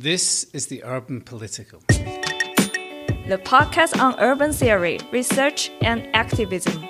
[0.00, 6.84] This is the Urban Political, the podcast on urban theory, research, and activism.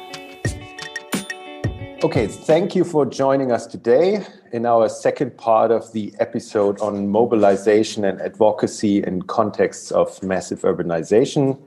[2.04, 7.08] Okay, thank you for joining us today in our second part of the episode on
[7.08, 11.58] mobilization and advocacy in contexts of massive urbanization.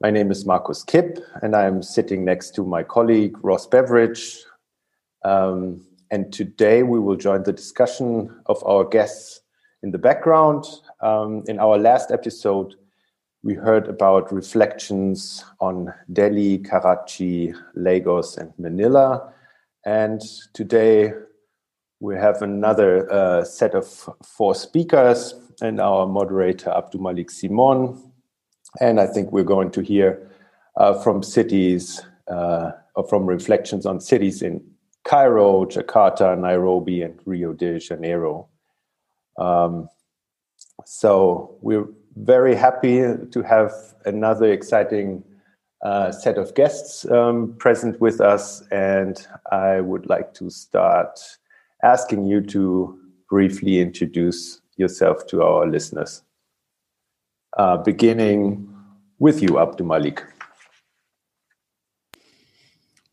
[0.00, 4.42] My name is Markus Kip, and I'm sitting next to my colleague Ross Beveridge.
[5.22, 9.42] Um, and today we will join the discussion of our guests
[9.82, 10.64] in the background.
[11.00, 12.74] Um, in our last episode,
[13.42, 19.32] we heard about reflections on Delhi, Karachi, Lagos, and Manila.
[19.84, 20.20] And
[20.52, 21.12] today
[22.00, 23.86] we have another uh, set of
[24.24, 28.12] four speakers and our moderator, AbdouMaliq Simone.
[28.80, 30.30] And I think we're going to hear
[30.76, 32.72] uh, from cities, uh,
[33.08, 34.60] from reflections on cities in
[35.04, 38.48] Cairo, Jakarta, Nairobi, and Rio de Janeiro.
[39.38, 39.88] Um,
[40.84, 43.72] so we're very happy to have
[44.04, 45.22] another exciting
[45.84, 51.20] uh, set of guests um, present with us, and I would like to start
[51.82, 56.22] asking you to briefly introduce yourself to our listeners.
[57.58, 58.68] Uh, beginning
[59.18, 60.22] with you, AbdouMaliq.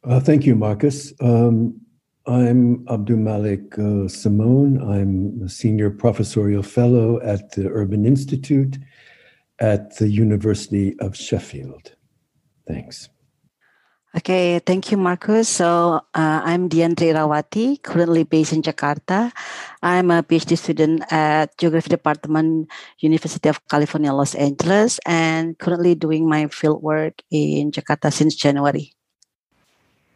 [0.04, 1.14] Uh, thank you, Markus.
[1.22, 1.80] Um,
[2.26, 4.80] I'm AbdouMaliq uh, Simone.
[4.80, 8.78] I'm a senior professorial fellow at the Urban Institute
[9.60, 11.96] at the University of Sheffield.
[12.66, 13.10] Thanks.
[14.16, 15.50] Okay, thank you, Markus.
[15.50, 19.34] So uh, I'm Dian Tri Irawaty, currently based in Jakarta.
[19.82, 26.30] I'm a PhD student at Geography Department, University of California, Los Angeles, and currently doing
[26.30, 28.94] my fieldwork in Jakarta since January.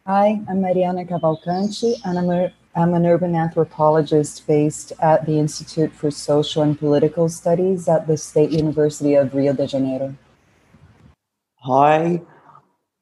[0.08, 5.92] Hi, I'm Mariana Cavalcanti, and I'm, a, I'm an urban anthropologist based at the Institute
[5.92, 10.16] for Social and Political Studies at the State University of Rio de Janeiro.
[11.56, 12.22] Hi,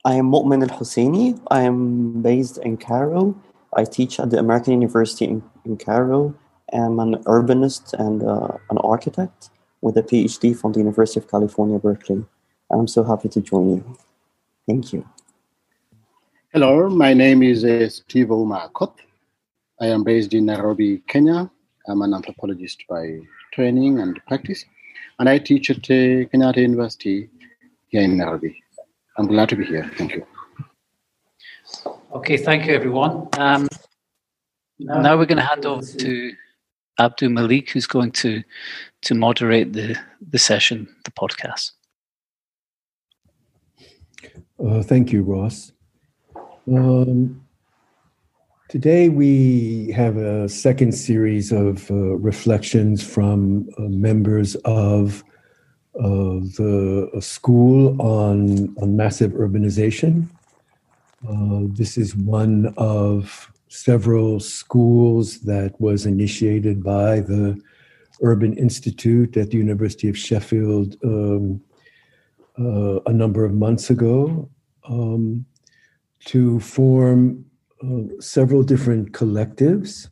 [0.05, 1.37] I am Momen El-Husseiny.
[1.49, 3.41] I am based in Cairo.
[3.77, 6.35] I teach at the American University in, in Cairo.
[6.73, 9.51] I'm an urbanist and uh, an architect
[9.81, 12.25] with a PhD from the University of California, Berkeley.
[12.69, 13.97] I'm so happy to join you.
[14.67, 15.09] Thank you.
[16.57, 18.95] Hello, my name is uh, Steve Akoth.
[19.79, 21.51] I am based in Nairobi, Kenya.
[21.87, 23.21] I'm an anthropologist by
[23.53, 24.65] training and practice,
[25.19, 27.29] and I teach at uh, Kenyatta University
[27.89, 28.59] here in Nairobi.
[29.19, 29.91] I'm glad to be here.
[29.99, 30.27] Thank you.
[32.15, 33.29] Okay, thank you, everyone.
[33.37, 33.69] Um,
[34.79, 36.33] now we're going to hand over to
[36.99, 38.43] AbdouMaliq, who's going to
[39.03, 39.95] to moderate the
[40.31, 41.73] the session, the podcast.
[44.59, 45.73] Uh, thank you, Ross.
[46.69, 47.41] Um,
[48.69, 55.23] today we have a second series of uh, reflections from uh, members of
[55.95, 60.27] uh, the school on, on massive urbanization.
[61.29, 67.61] Uh, this is one of several schools that was initiated by the
[68.23, 71.61] Urban Institute at the University of Sheffield um,
[72.59, 74.49] uh, a number of months ago.
[74.89, 75.47] Um,
[76.27, 77.45] to form
[77.83, 80.09] uh, several different collectives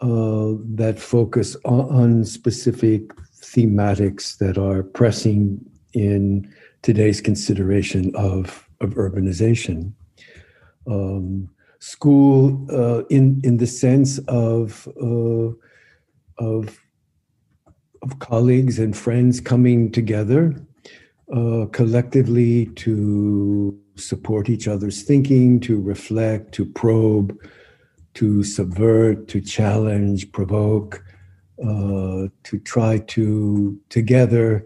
[0.00, 3.08] uh, that focus on, on, specific
[3.40, 5.58] thematics that are pressing
[5.94, 6.52] in
[6.82, 9.92] today's consideration of, of urbanization.
[10.86, 11.48] Um,
[11.78, 15.50] school, uh, in, in the sense of, uh,
[16.38, 16.78] of,
[18.02, 20.54] of colleagues and friends coming together
[21.34, 27.36] uh, collectively to support each other's thinking, to reflect, to probe,
[28.14, 31.04] to subvert, to challenge, provoke,
[31.62, 34.64] uh, to try to together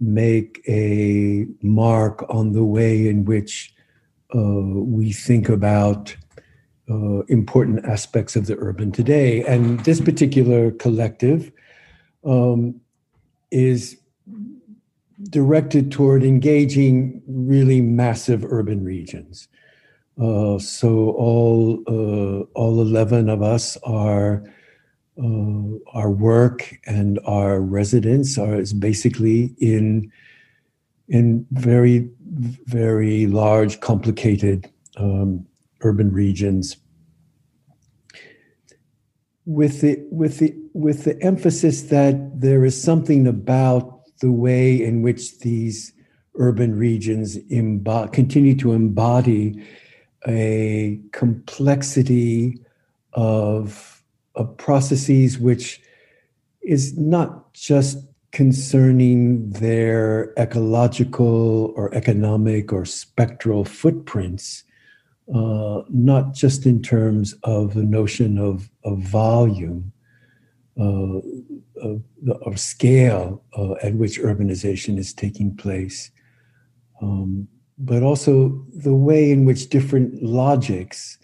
[0.00, 3.74] make a mark on the way in which
[4.34, 6.16] uh, we think about
[6.90, 9.44] uh, important aspects of the urban today.
[9.44, 11.52] And this particular collective
[12.24, 12.80] um,
[13.50, 13.99] is
[15.28, 19.48] directed toward engaging really massive urban regions.
[20.20, 24.42] Uh, so all uh, all eleven of us are
[25.22, 30.10] uh, our work and our residence are is basically in
[31.08, 35.46] in very very large, complicated um,
[35.82, 36.76] urban regions.
[39.46, 45.02] With the with the with the emphasis that there is something about the way in
[45.02, 45.92] which these
[46.36, 49.62] urban regions imbo- continue to embody
[50.26, 52.58] a complexity
[53.14, 54.02] of,
[54.34, 55.80] of processes which
[56.62, 57.98] is not just
[58.32, 64.62] concerning their ecological or economic or spectral footprints,
[65.34, 69.92] uh, not just in terms of the notion of, of volume,
[70.76, 72.02] of,
[72.46, 76.10] of, scale uh, at which urbanization is taking place,
[77.02, 81.18] um, but also the way in which different logics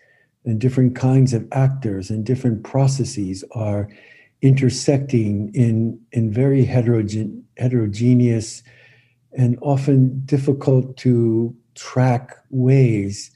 [0.45, 3.89] and different kinds of actors and different processes are
[4.43, 8.63] intersecting in, in very heterogen, heterogeneous
[9.37, 13.31] and often difficult to track ways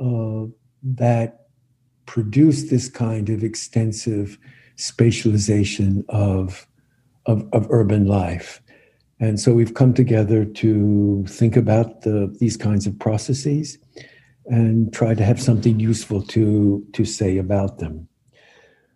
[0.00, 0.44] uh,
[0.82, 1.46] that
[2.06, 4.38] produce this kind of extensive
[4.78, 6.66] spatialization of,
[7.26, 8.62] of, of, urban life.
[9.20, 13.76] And so we've come together to think about the, these kinds of processes
[14.46, 18.08] and try to have something useful to, to say about them.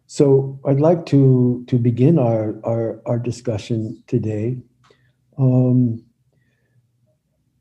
[0.06, 4.58] So I'd like to, to begin our, our, our discussion today
[5.38, 6.04] um,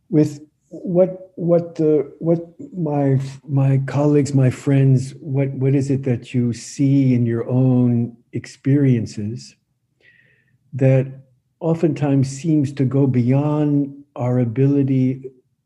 [0.10, 0.42] with
[0.72, 2.40] what what the what
[2.74, 8.16] my my colleagues, my friends, what what is it that you see in your own
[8.32, 9.56] experiences
[10.74, 11.08] that
[11.60, 15.24] oftentimes seems to go beyond our ability,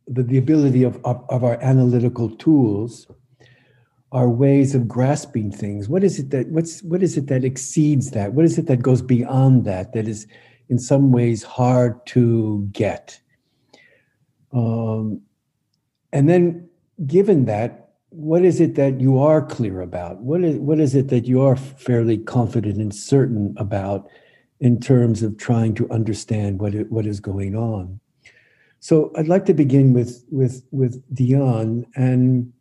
[0.08, 3.08] the, the ability of, of, of our analytical tools
[4.12, 5.90] our ways of grasping things?
[5.90, 8.34] What is it that what's what is it that exceeds that?
[8.34, 10.26] What is it that goes beyond that that is
[10.70, 13.20] in some ways hard to get
[14.56, 15.22] um,
[16.12, 16.70] and then
[17.06, 20.22] given that what is it that you are clear about?
[20.22, 24.08] What is what is it that you are fairly confident and certain about
[24.62, 28.00] in terms of trying to understand what it, what is going on?
[28.80, 32.54] So i'd like to begin with with with Dian and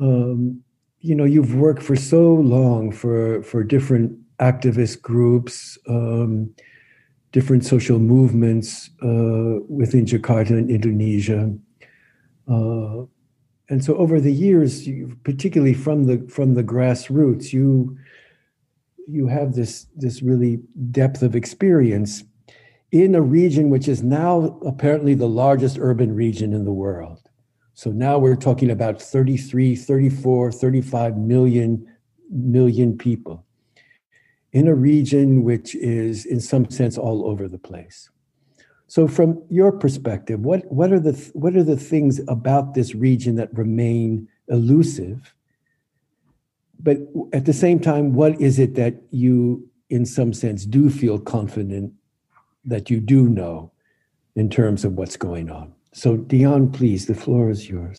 [0.00, 0.62] um,
[1.00, 6.52] you know you've worked for so long for for different activist groups um,
[7.36, 11.52] different social movements uh, within jakarta and indonesia.
[12.48, 13.04] Uh,
[13.68, 17.94] and so over the years you, particularly from the from the grassroots you
[19.06, 20.60] you have this this really
[20.90, 22.24] depth of experience
[22.90, 27.20] in a region which is now apparently the largest urban region in the world.
[27.74, 31.86] So now we're talking about 33, 34, 35 million
[32.30, 33.45] million people
[34.56, 38.08] in a region which is in some sense all over the place.
[38.86, 43.34] So from your perspective, what, what are the what are the things about this region
[43.34, 45.34] that remain elusive?
[46.80, 46.96] But
[47.34, 51.92] at the same time, what is it that you in some sense do feel confident
[52.64, 53.72] that you do know
[54.36, 55.74] in terms of what's going on?
[55.92, 57.98] So, Dian, please, the floor is yours.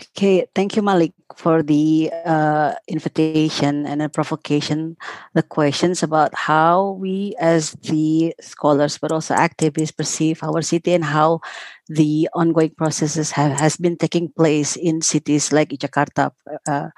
[0.00, 4.96] Okay, thank you, Maliq, for the uh, invitation and a provocation.
[5.34, 11.04] The questions about how we, as the scholars, but also activists, perceive our city and
[11.04, 11.40] how
[11.88, 16.32] the ongoing processes have has been taking place in cities like Jakarta,
[16.66, 16.88] uh,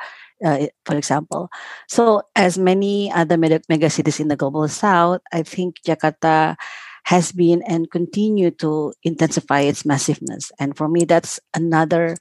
[0.44, 1.50] uh, for example.
[1.88, 6.54] So, as many other mega cities in the global south, I think Jakarta
[7.04, 10.52] has been and continue to intensify its massiveness.
[10.58, 12.14] And for me, that's another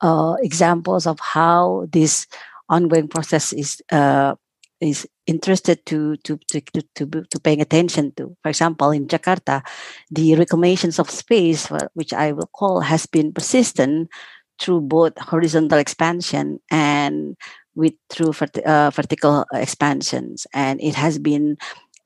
[0.00, 2.26] uh, examples of how this
[2.68, 4.34] ongoing process is uh,
[4.80, 6.60] is interested to to, to
[6.94, 8.36] to to paying attention to.
[8.42, 9.62] For example, in Jakarta,
[10.10, 14.08] the reclamations of space, which I will call, has been persistent
[14.58, 17.36] through both horizontal expansion and
[17.74, 21.56] with through vert- uh, vertical expansions, and it has been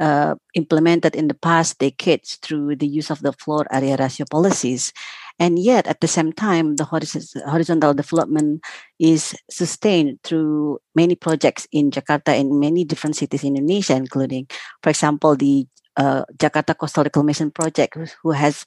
[0.00, 4.92] uh, implemented in the past decades through the use of the floor area ratio policies.
[5.38, 8.62] And yet, at the same time, the horizontal development
[9.00, 14.46] is sustained through many projects in Jakarta and many different cities in Indonesia, including,
[14.82, 18.64] for example, the uh, Jakarta Coastal Reclamation Project, who has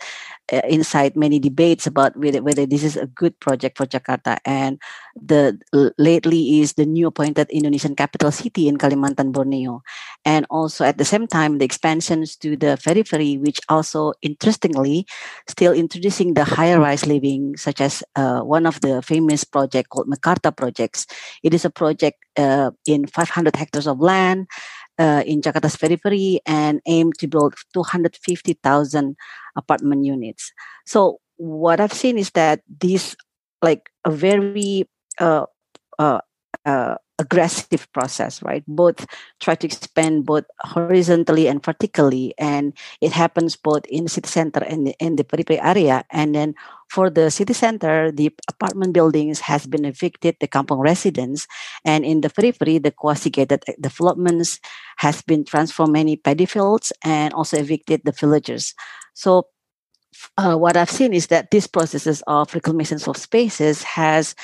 [0.52, 4.38] uh, inside many debates about whether, whether this is a good project for Jakarta.
[4.46, 4.80] And
[5.16, 5.60] the
[5.98, 9.82] lately is the new appointed Indonesian capital city in Kalimantan, Borneo,
[10.26, 15.06] and also at the same time the expansions to the periphery, which also interestingly
[15.48, 20.08] still introducing the higher rise living, such as uh, one of the famous project called
[20.08, 21.06] Meikarta projects.
[21.44, 24.48] It is a project uh, in 500 hectares of land
[25.00, 29.16] uh, in Jakarta's periphery and aim to build 250,000
[29.56, 30.52] apartment units.
[30.86, 33.16] So what I've seen is that these
[33.62, 34.88] like a very
[35.20, 35.46] uh,
[36.00, 36.20] uh,
[36.66, 38.64] uh, aggressive process, right?
[38.68, 39.06] Both
[39.40, 44.64] try to expand both horizontally and vertically, and it happens both in the city center
[44.64, 46.06] and in the periphery area.
[46.12, 46.54] And then
[46.90, 51.48] for the city center, the apartment buildings has been evicted, the kampong residents,
[51.84, 54.60] and in the periphery, the quasi-gated developments
[54.98, 58.74] has been transformed many paddy fields and also evicted the villagers.
[59.14, 59.48] So
[60.38, 64.36] uh, what I've seen is that these processes of reclamations of spaces has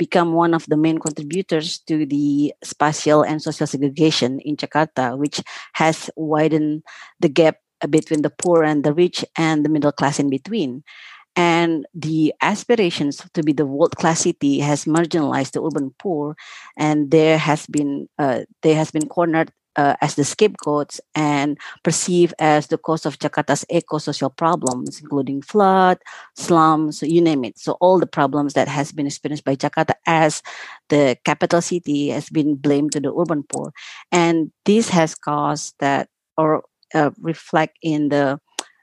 [0.00, 5.44] become one of the main contributors to the spatial and social segregation in Jakarta, which
[5.76, 6.80] has widened
[7.20, 7.60] the gap
[7.92, 10.82] between the poor and the rich and the middle class in between.
[11.36, 16.34] And the aspirations to be the world class city has marginalized the urban poor,
[16.76, 22.34] and there has been uh, there has been cornered uh, as the scapegoats and perceived
[22.38, 25.98] as the cause of Jakarta's eco-social problems, including flood,
[26.36, 27.58] slums, you name it.
[27.58, 30.42] So all the problems that has been experienced by Jakarta as
[30.88, 33.72] the capital city has been blamed to the urban poor,
[34.10, 38.40] and this has caused that or uh, reflect in the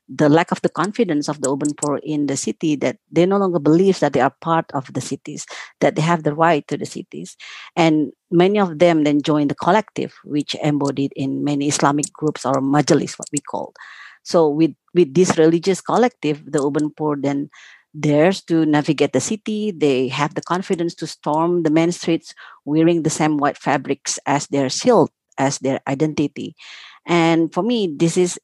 [0.09, 3.37] the lack of the confidence of the urban poor in the city that they no
[3.37, 5.45] longer believe that they are part of the cities,
[5.81, 7.35] that they have the right to the cities.
[7.75, 12.61] And many of them then join the collective, which embodied in many Islamic groups or
[12.61, 13.73] majalis, what we call.
[14.23, 17.49] So with, with this religious collective, the urban poor then
[17.99, 19.71] dares to navigate the city.
[19.71, 22.33] They have the confidence to storm the main streets
[22.65, 26.55] wearing the same white fabrics as their shield, as their identity.
[27.05, 28.39] And for me, this is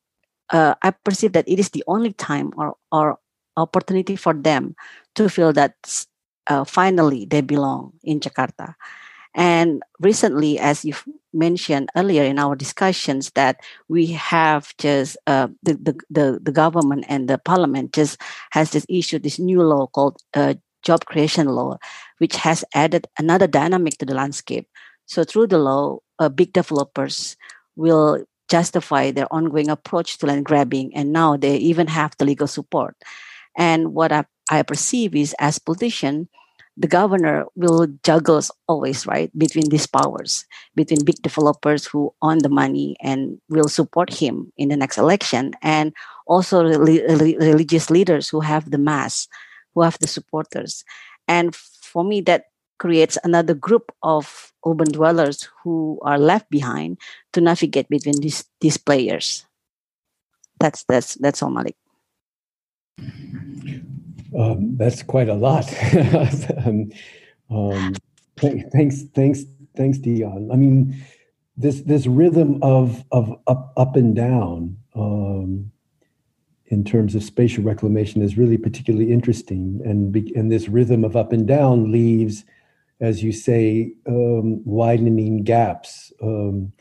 [0.50, 3.20] uh, I perceive that it is the only time or, or
[3.58, 4.76] opportunity for them
[5.16, 5.76] to feel that
[6.48, 8.76] uh, finally they belong in Jakarta.
[9.36, 10.94] And recently, as you
[11.34, 17.06] mentioned earlier in our discussions, that we have just uh, the, the, the the government
[17.10, 18.22] and the parliament just
[18.52, 21.78] has just issued this new law called uh, job creation law,
[22.20, 24.68] which has added another dynamic to the landscape.
[25.08, 27.36] So through the law, uh, big developers
[27.76, 32.48] will justify their ongoing approach to land grabbing, and now they even have the legal
[32.48, 32.96] support.
[33.58, 36.30] And what I, I perceive is, as politician,
[36.76, 40.46] the governor will juggle always right between these powers,
[40.76, 45.54] between big developers who own the money and will support him in the next election,
[45.62, 45.94] and
[46.26, 47.06] also re-
[47.38, 49.28] religious leaders who have the mass,
[49.76, 50.84] who have the supporters.
[51.28, 52.46] And for me, that
[52.84, 56.98] creates another group of urban dwellers who are left behind
[57.32, 59.46] to navigate between these these players.
[60.60, 61.80] That's that's that's all, Maliq.
[64.38, 65.64] Um, that's quite a lot.
[66.66, 66.92] um,
[67.50, 67.96] um,
[68.36, 69.46] th- thanks, thanks,
[69.78, 70.52] thanks, Dian.
[70.52, 71.00] I mean,
[71.56, 75.72] this this rhythm of of up up and down um,
[76.66, 81.16] in terms of spatial reclamation is really particularly interesting, and be, and this rhythm of
[81.16, 82.44] up and down leaves
[83.00, 86.72] as you say, um, widening gaps, um,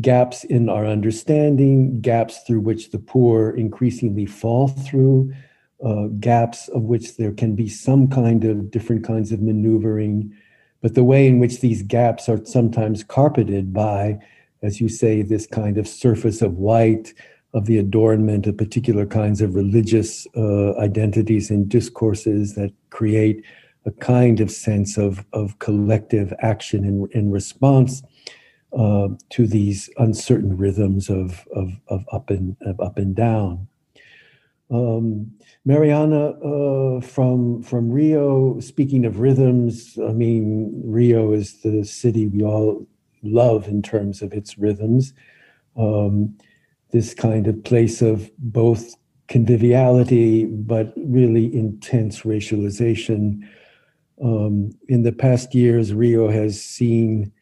[0.00, 5.32] gaps in our understanding, gaps through which the poor increasingly fall through,
[5.84, 10.32] uh, gaps of which there can be some kind of different kinds of maneuvering.
[10.80, 14.18] But the way in which these gaps are sometimes carpeted by,
[14.62, 17.12] as you say, this kind of surface of white,
[17.54, 23.44] of the adornment of particular kinds of religious uh, identities and discourses that create
[23.84, 28.02] a kind of sense of, of collective action in, in response
[28.76, 33.66] uh, to these uncertain rhythms of, of, of, up, and, of up and down.
[34.70, 35.30] Um,
[35.66, 38.58] Mariana uh, from from Rio.
[38.60, 42.86] Speaking of rhythms, I mean Rio is the city we all
[43.22, 45.12] love in terms of its rhythms.
[45.76, 46.36] Um,
[46.90, 48.94] this kind of place of both
[49.28, 53.40] conviviality, but really intense racialization,
[54.22, 57.32] um, in the past years, Rio has seen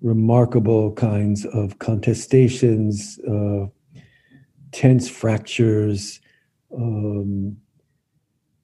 [0.00, 3.68] remarkable kinds of contestations, uh,
[4.70, 6.20] tense fractures.
[6.76, 7.56] Um,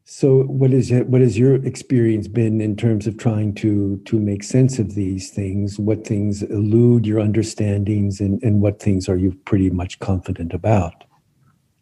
[0.04, 4.42] so, what is what has your experience been in terms of trying to to make
[4.42, 5.78] sense of these things?
[5.78, 11.04] What things elude your understandings, and, and what things are you pretty much confident about,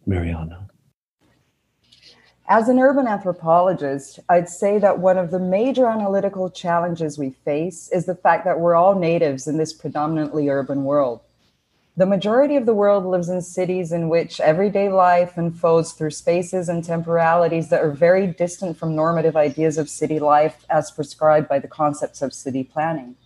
[0.06, 0.65] Mariana?
[2.48, 7.90] As an urban anthropologist, I'd say that one of the major analytical challenges we face
[7.90, 11.22] is the fact that we're all natives in this predominantly urban world.
[11.96, 16.68] The majority of the world lives in cities in which everyday life unfolds through spaces
[16.68, 21.58] and temporalities that are very distant from normative ideas of city life as prescribed by
[21.58, 23.16] the concepts of city planning.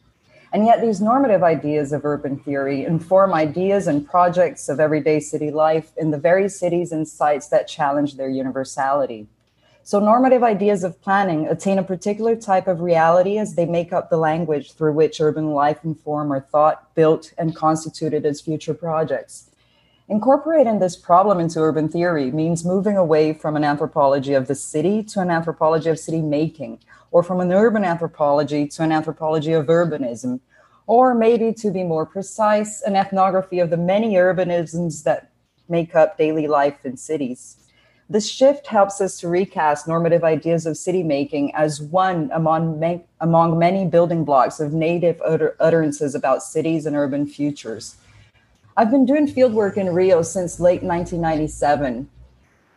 [0.52, 5.50] And yet, these normative ideas of urban theory inform ideas and projects of everyday city
[5.50, 9.28] life in the very cities and sites that challenge their universality.
[9.85, 14.11] So, normative ideas of planning attain a particular type of reality as they make up
[14.11, 18.75] the language through which urban life and form are thought, built, and constituted as future
[18.75, 19.50] projects.
[20.09, 25.04] Incorporating this problem into urban theory means moving away from an anthropology of the city
[25.04, 29.66] to an anthropology of city making, or from an urban anthropology to an anthropology of
[29.66, 30.40] urbanism,
[30.86, 35.30] or maybe to be more precise, an ethnography of the many urbanisms that
[35.68, 37.56] make up daily life in cities.
[38.08, 43.56] This shift helps us to recast normative ideas of city making as one among, among
[43.56, 47.94] many building blocks of native utter- utterances about cities and urban futures.
[48.76, 52.08] I've been doing fieldwork in Rio since late 1997.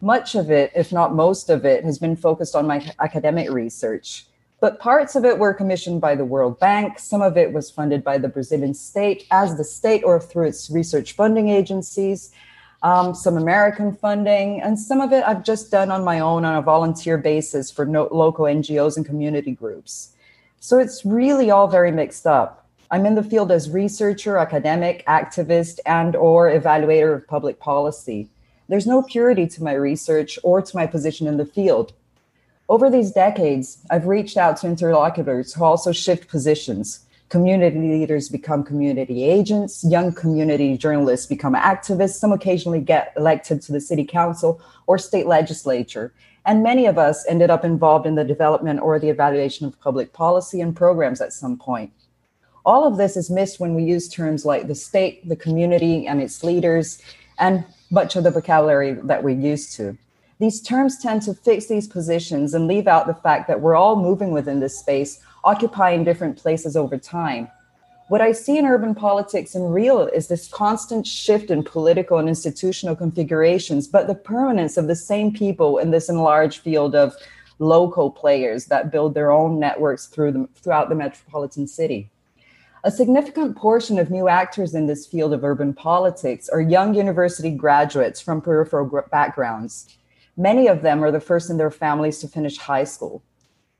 [0.04, 4.26] Much of it, if not most of it, has been focused on my academic research.
[4.60, 7.00] But parts of it were commissioned by the World Bank.
[7.00, 10.70] Some of it was funded by the Brazilian state as the state or through its
[10.70, 12.32] research funding agencies
[12.84, 16.56] um, some American funding, and some of it I've just done on my own on
[16.56, 20.14] a volunteer basis for no, local NGOs and community groups.
[20.60, 22.68] So it's really all very mixed up.
[22.92, 28.30] I'm in the field as researcher, academic, activist, and or evaluator of public policy.
[28.68, 31.94] There's no purity to my research or to my position in the field.
[32.70, 38.64] Over these decades, I've reached out to interlocutors who also shift positions, Community leaders become
[38.64, 44.62] community agents, young community journalists become activists, some occasionally get elected to the city council
[44.86, 46.14] or state legislature.
[46.46, 50.14] And many of us ended up involved in the development or the evaluation of public
[50.14, 51.92] policy and programs at some point.
[52.68, 56.22] All of this is missed when we use terms like the state, the community, and
[56.22, 57.02] its leaders,
[57.40, 59.96] and much of the vocabulary that we're used to.
[60.40, 63.96] These terms tend to fix these positions and leave out the fact that we're all
[63.96, 67.50] moving within this space occupying different places over time.
[68.08, 72.28] What I see in urban politics in real is this constant shift in political and
[72.28, 77.16] institutional configurations, but the permanence of the same people in this enlarged field of
[77.60, 82.10] local players that build their own networks through the, throughout the metropolitan city.
[82.86, 87.50] A significant portion of new actors in this field of urban politics are young university
[87.50, 89.88] graduates from peripheral backgrounds.
[90.36, 93.24] Many of them are the first in their families to finish high school.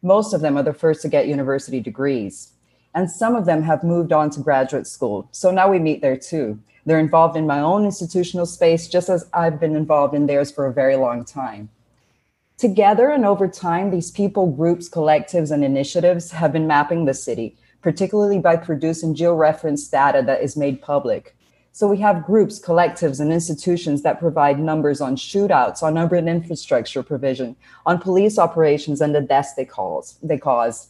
[0.02, 2.54] Most of them are the first to get university degrees.
[2.96, 5.28] And some of them have moved on to graduate school.
[5.34, 6.58] So now we meet there too.
[6.86, 10.66] They're involved in my own institutional space, just as I've been involved in theirs for
[10.66, 11.70] a very long time.
[12.58, 17.58] Together and over time, these people, groups, collectives, and initiatives have been mapping the city,
[17.84, 21.36] particularly by producing georeferenced data that is made public.
[21.74, 27.04] So we have groups, collectives, and institutions that provide numbers on shootouts, on urban infrastructure
[27.04, 30.18] provision, on police operations, and the deaths they cause.
[30.24, 30.90] They cause.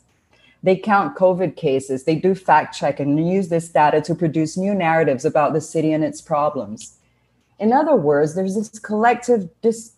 [0.62, 2.04] They count COVID cases.
[2.04, 5.94] They do fact check and use this data to produce new narratives about the city
[5.94, 6.98] and its problems.
[7.60, 9.94] In other words, there's this collective dis-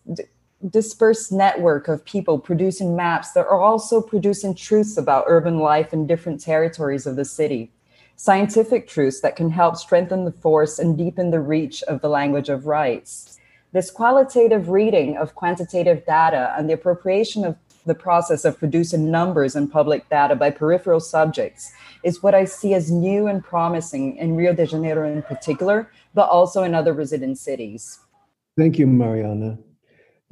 [0.70, 6.08] dispersed network of people producing maps that are also producing truths about urban life in
[6.08, 7.72] different territories of the city
[8.16, 12.50] scientific truths that can help strengthen the force and deepen the reach of the language
[12.50, 13.38] of rights.
[13.74, 19.56] This qualitative reading of quantitative data and the appropriation of the process of producing numbers
[19.56, 21.72] and public data by peripheral subjects
[22.04, 26.30] is what I see as new and promising in Rio de Janeiro in particular, but
[26.30, 28.00] also in other resident cities.
[28.58, 29.60] Thank you, Mariana.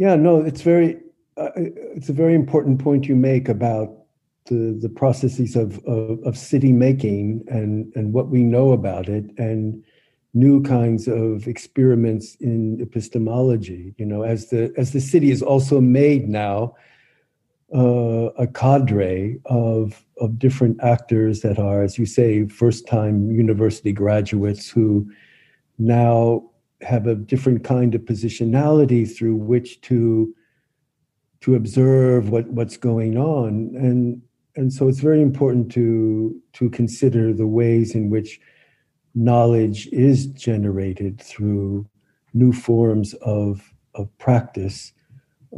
[0.03, 0.97] Yeah, no, it's very
[1.37, 3.87] uh, it's a very important point you make about
[4.49, 9.23] the the processes of, of, of city making and and what we know about it
[9.37, 9.81] and
[10.33, 13.95] new kinds of experiments in epistemology.
[13.97, 16.75] You know as the as the city is also made now
[17.73, 23.93] uh, a cadre of of different actors that are as you say first time university
[23.93, 25.09] graduates who
[25.79, 26.43] now
[26.83, 30.33] have a different kind of positionality through which to
[31.41, 34.21] to observe what what's going on and
[34.55, 38.39] and so it's very important to to consider the ways in which
[39.15, 41.87] knowledge is generated through
[42.33, 44.91] new forms of of practice,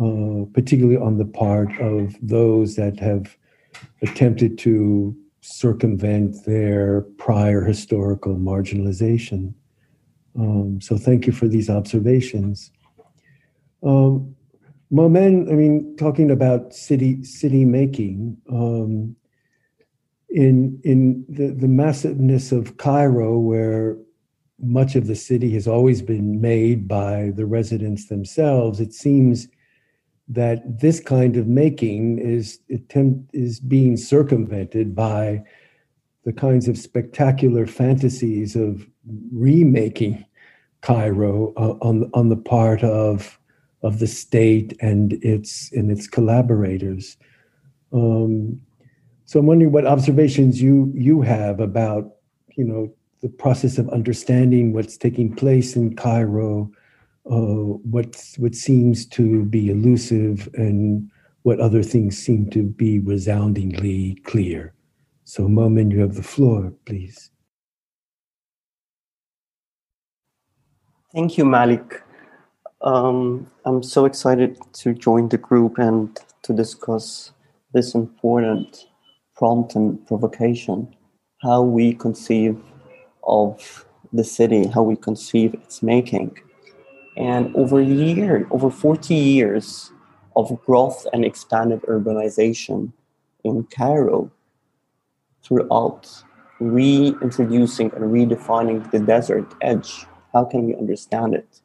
[0.02, 3.38] uh, particularly on the part of those that have
[4.02, 9.54] attempted to circumvent their prior historical marginalization.
[10.38, 12.72] Um, so thank you for these observations.
[13.84, 14.36] Um,
[14.92, 19.16] Momen, I mean, talking about city city making, um,
[20.30, 23.98] in in the, the massiveness of Cairo, where
[24.60, 29.48] much of the city has always been made by the residents themselves, it seems
[30.28, 35.44] that this kind of making is attempt is being circumvented by
[36.24, 38.88] the kinds of spectacular fantasies of
[39.34, 40.26] remaking
[40.82, 43.40] Cairo uh, on on the part of
[43.82, 47.18] of the state and its and its collaborators.
[47.94, 48.62] Um,
[49.26, 52.16] so I'm wondering what observations you you have about
[52.56, 56.72] you know the process of understanding what's taking place in Cairo,
[57.30, 61.10] uh, what what seems to be elusive, and
[61.44, 64.74] what other things seem to be resoundingly clear.
[65.24, 67.32] So, Momen, you have the floor, please.
[71.16, 72.02] Thank you, Maliq.
[72.82, 77.32] Um, I'm so excited to join the group and to discuss
[77.74, 78.88] this important
[79.34, 80.94] prompt and provocation
[81.42, 82.62] how we conceive
[83.24, 86.38] of the city, how we conceive its making.
[87.16, 89.94] And over a year, over 40 years
[90.36, 92.92] of growth and expanded urbanization
[93.46, 94.30] in Cairo
[95.42, 96.12] throughout
[96.60, 100.06] reintroducing and redefining the desert edge.
[100.36, 101.62] How can we understand it?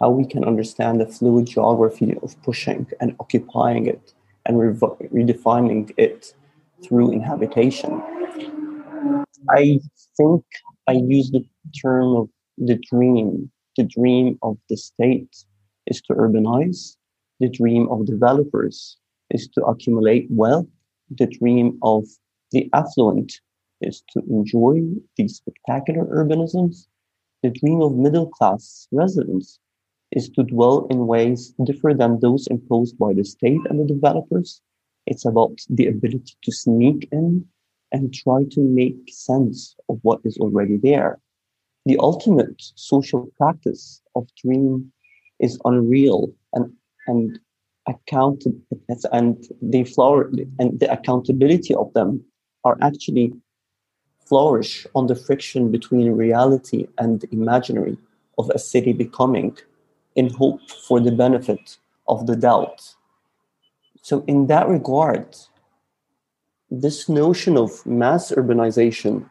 [0.00, 4.14] How we can understand the fluid geography of pushing and occupying it
[4.46, 4.72] and re-
[5.12, 6.32] redefining it
[6.82, 8.00] through inhabitation.
[9.50, 9.80] I
[10.16, 10.44] think
[10.86, 11.44] I use the
[11.82, 13.50] term of the dream.
[13.76, 15.36] The dream of the state
[15.86, 16.96] is to urbanize.
[17.40, 18.96] The dream of developers
[19.28, 20.68] is to accumulate wealth.
[21.10, 22.04] The dream of
[22.50, 23.40] the affluent
[23.82, 24.80] is to enjoy
[25.18, 26.86] these spectacular urbanisms.
[27.46, 29.60] The dream of middle class residents
[30.10, 34.60] is to dwell in ways different than those imposed by the state and the developers.
[35.06, 37.46] It's about the ability to sneak in
[37.92, 41.20] and try to make sense of what is already there.
[41.84, 44.92] The ultimate social practice of dream
[45.38, 46.72] is unreal and
[47.06, 47.38] and
[47.86, 48.60] accounted
[49.12, 52.24] and they flower and the accountability of them
[52.64, 53.32] are actually
[54.26, 57.96] flourish on the friction between reality and imaginary
[58.38, 59.56] of a city becoming
[60.14, 62.94] in hope for the benefit of the doubt.
[64.02, 65.36] So, in that regard,
[66.70, 69.28] this notion of mass urbanization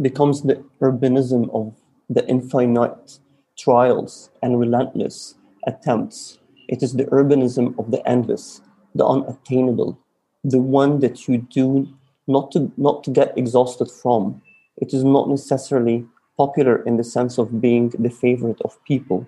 [0.00, 1.74] becomes the urbanism of
[2.08, 3.18] the infinite
[3.58, 5.34] trials and relentless
[5.66, 6.38] attempts.
[6.68, 8.60] It is the urbanism of the endless,
[8.94, 9.98] the unattainable,
[10.44, 11.88] the one that you do
[12.26, 14.42] not to not to get exhausted from.
[14.76, 19.26] It is not necessarily popular in the sense of being the favorite of people.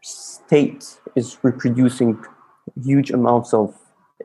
[0.00, 2.22] State is reproducing
[2.82, 3.74] huge amounts of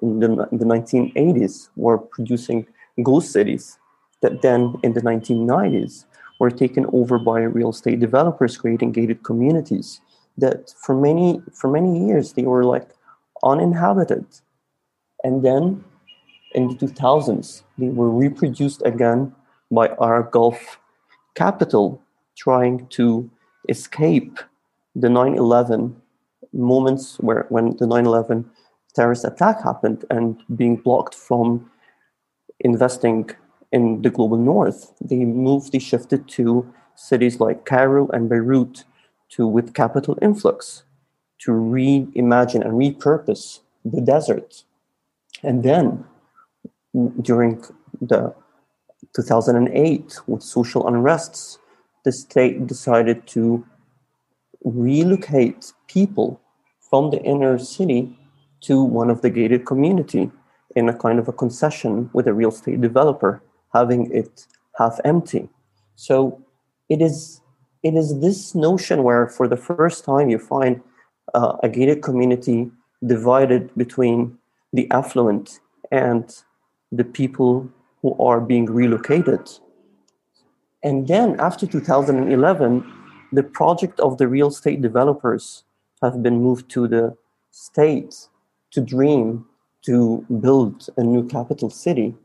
[0.02, 2.66] in the, in the 1980s were producing
[3.04, 3.78] ghost cities
[4.22, 6.06] that then in the 1990s
[6.40, 10.02] were taken over by real estate developers creating gated communities
[10.38, 12.90] that for many for many years they were like
[13.44, 14.26] uninhabited
[15.24, 15.84] and then
[16.54, 19.34] in the 2000s they were reproduced again
[19.72, 20.80] by our gulf
[21.36, 22.02] capital
[22.36, 23.30] trying to
[23.68, 24.40] escape
[24.96, 25.94] the 9-11
[26.54, 28.46] moments where when the 9-11
[28.96, 31.70] terrorist attack happened and being blocked from
[32.62, 33.30] investing
[33.72, 38.84] in the global north, they moved, they shifted to cities like Cairo and Beirut
[39.30, 40.84] to with capital influx
[41.40, 44.64] to reimagine and repurpose the desert.
[45.44, 46.04] And then
[47.22, 47.64] during
[48.02, 48.34] the
[49.16, 51.58] 2008 with social unrests,
[52.04, 53.66] the state decided to
[54.64, 56.40] relocate people
[56.90, 58.18] from the inner city
[58.62, 60.32] to one of the gated community
[60.76, 63.42] in a kind of a concession with a real estate developer
[63.74, 64.48] having it
[64.78, 65.50] half empty.
[65.96, 66.42] So
[66.90, 67.42] it is
[67.84, 70.82] it is this notion where for the first time you find
[71.34, 72.70] uh, a gated community
[73.06, 74.38] divided between
[74.74, 75.60] the affluent
[75.92, 76.44] and
[76.92, 77.70] the people
[78.02, 79.50] who are being relocated
[80.84, 82.84] and then after 2011
[83.32, 85.64] the project of the real estate developers
[86.02, 87.16] have been moved to the
[87.52, 88.28] state
[88.72, 89.46] to dream
[89.82, 92.16] to build a new capital city.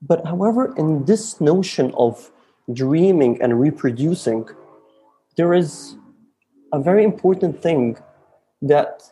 [0.00, 2.30] But however, in this notion of
[2.72, 4.48] dreaming and reproducing,
[5.36, 5.96] there is
[6.72, 7.98] a very important thing
[8.62, 9.02] that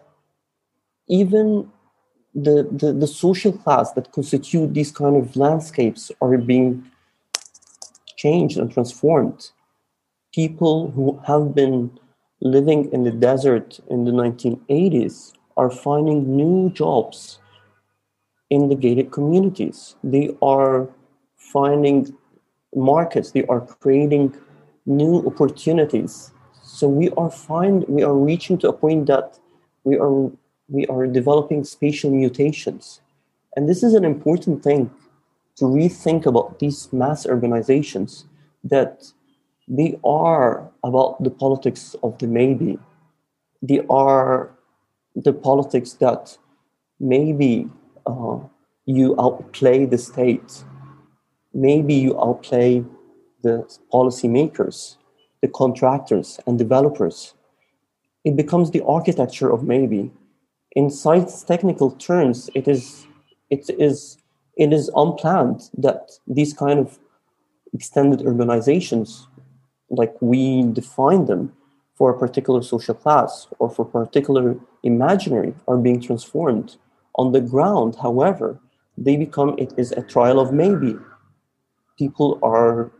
[1.08, 1.70] even
[2.34, 6.84] the, the, the social class that constitute these kind of landscapes are being
[8.16, 9.50] changed and transformed.
[10.32, 11.90] People who have been
[12.40, 17.38] living in the desert in the 1980s are finding new jobs
[18.48, 19.96] in the gated communities.
[20.04, 20.88] They are
[21.36, 22.16] finding
[22.74, 24.36] markets, they are creating
[24.86, 26.32] new opportunities.
[26.62, 29.38] So we are find we are reaching to a point that
[29.84, 30.30] we are
[30.70, 33.00] we are developing spatial mutations.
[33.56, 34.90] And this is an important thing
[35.56, 38.24] to rethink about these mass urbanizations
[38.64, 39.12] that
[39.68, 42.78] they are about the politics of the maybe
[43.62, 44.50] they are
[45.14, 46.36] the politics that
[46.98, 47.68] maybe
[48.06, 48.38] uh,
[48.86, 50.64] you outplay the state,
[51.52, 52.84] maybe you outplay
[53.42, 54.96] the policymakers,
[55.42, 57.34] the contractors and developers.
[58.24, 60.10] It becomes the architecture of maybe.
[60.76, 63.06] In science technical terms, it is
[63.50, 64.18] it is
[64.56, 66.98] it is unplanned that these kind of
[67.72, 69.26] extended urbanizations,
[69.90, 71.52] like we define them,
[72.00, 76.76] for a particular social class or for particular imaginary are being transformed.
[77.16, 78.58] On the ground, however,
[78.96, 80.96] they become it is a trial of maybe.
[81.98, 82.90] People are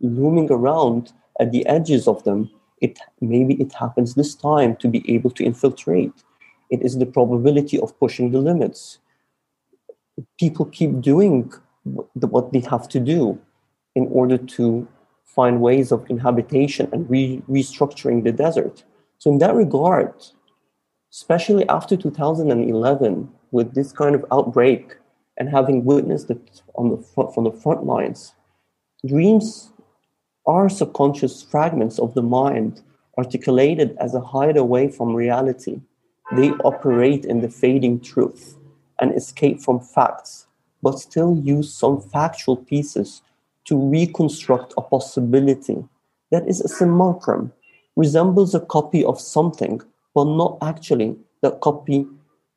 [0.00, 2.50] looming around at the edges of them.
[2.80, 6.24] It maybe it happens this time to be able to infiltrate.
[6.70, 8.98] It is the probability of pushing the limits.
[10.38, 11.52] People keep doing
[12.14, 13.38] what they have to do
[13.94, 14.86] in order to
[15.24, 18.84] find ways of inhabitation and re- restructuring the desert.
[19.18, 20.14] So, in that regard,
[21.12, 24.96] especially after 2011, with this kind of outbreak
[25.38, 28.34] and having witnessed it on the front, from the front lines,
[29.06, 29.70] dreams
[30.46, 32.82] are subconscious fragments of the mind
[33.18, 35.80] articulated as a hideaway from reality.
[36.32, 38.56] They operate in the fading truth
[39.00, 40.46] and escape from facts,
[40.82, 43.22] but still use some factual pieces
[43.66, 45.84] to reconstruct a possibility
[46.30, 47.52] that is a simulacrum,
[47.94, 49.80] resembles a copy of something,
[50.14, 51.16] but not actually.
[51.42, 52.06] That copy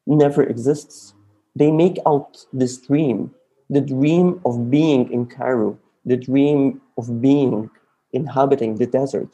[0.08, 1.14] never exists.
[1.56, 3.32] They make out this dream,
[3.70, 7.70] the dream of being in Cairo, the dream of being
[8.14, 9.30] inhabiting the desert.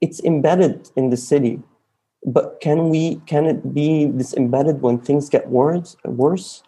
[0.00, 1.60] It's embedded in the city,
[2.24, 6.62] but can we can it be this embedded when things get worse worse?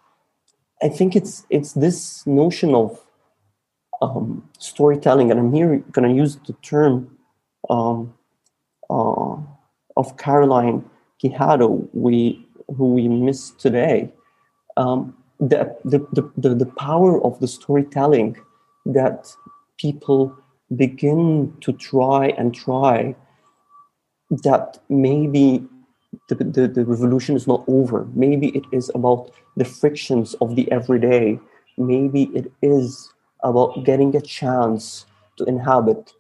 [0.83, 3.01] I think it's it's this notion of
[4.03, 7.17] um, storytelling, and I'm here going to use the term
[7.71, 8.13] um,
[8.91, 9.37] uh,
[9.97, 10.85] of Caroline
[11.23, 14.13] Quijano, we who we miss today.
[14.77, 15.99] Um, the, the,
[16.37, 18.37] the, the power of the storytelling
[18.87, 19.31] that
[19.79, 20.35] people
[20.75, 23.15] begin to try and try
[24.43, 25.67] that maybe
[26.29, 28.07] the, the, the, revolution is not over.
[28.15, 31.39] Maybe it is about the frictions of the everyday.
[31.77, 36.13] Maybe it is about getting a chance to inhabit.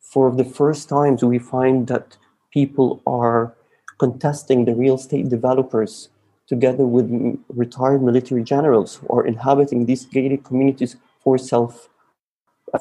[0.00, 2.16] For the first times, we find that
[2.52, 3.54] people are
[3.98, 6.08] contesting the real estate developers
[6.48, 7.08] together with
[7.48, 11.88] retired military generals who are inhabiting these gated communities for self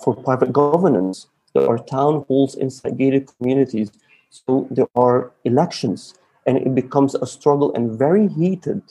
[0.04, 3.92] for private governance there are town halls inside gated communities
[4.32, 6.16] so there are elections
[6.48, 8.82] and it becomes a struggle and very heated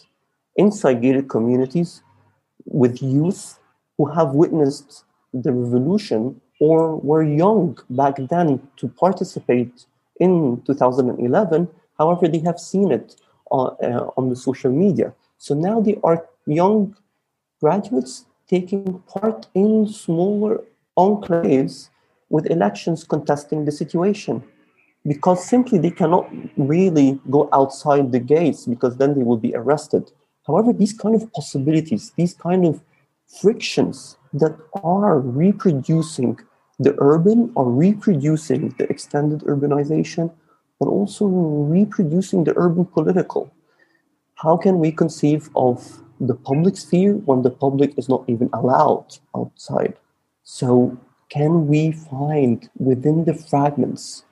[0.56, 2.02] inside gated communities
[2.66, 3.58] with youth
[3.96, 9.86] who have witnessed the revolution or were young back then to participate
[10.20, 11.68] in 2011.
[11.96, 13.16] However, they have seen it
[13.50, 15.14] on, uh, on the social media.
[15.38, 16.94] So now they are young
[17.60, 20.60] graduates taking part in smaller
[20.98, 21.88] enclaves
[22.28, 24.42] with elections contesting the situation
[25.06, 30.10] because simply they cannot really go outside the gates because then they will be arrested.
[30.46, 32.82] However, these kind of possibilities, these kind of
[33.40, 36.38] frictions that are reproducing
[36.78, 40.32] the urban or reproducing the extended urbanization,
[40.78, 43.52] but also reproducing the urban political.
[44.36, 49.18] How can we conceive of the public sphere when the public is not even allowed
[49.36, 49.94] outside?
[50.42, 54.24] So, can we find within the fragments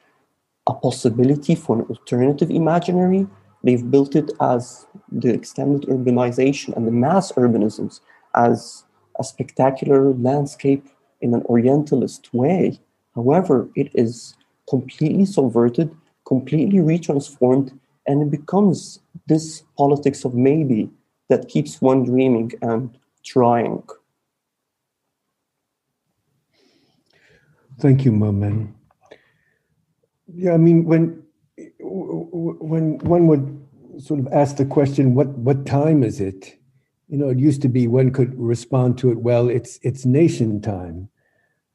[0.69, 3.27] a possibility for an alternative imaginary?
[3.65, 8.01] They've built it as the extended urbanization and the mass urbanisms
[8.35, 8.85] as
[9.19, 10.87] a spectacular landscape
[11.21, 12.79] in an Orientalist way.
[13.15, 14.37] However, it is
[14.69, 17.77] completely subverted, completely retransformed,
[18.07, 20.91] and it becomes this politics of maybe
[21.29, 23.83] that keeps one dreaming and trying.
[27.81, 28.78] Thank you, Momen.
[30.35, 31.23] Yeah, I mean, when
[31.81, 33.67] when one would
[33.99, 36.59] sort of ask the question, "What what time is it?"
[37.09, 39.49] you know, it used to be one could respond to it well.
[39.49, 41.09] It's it's nation time.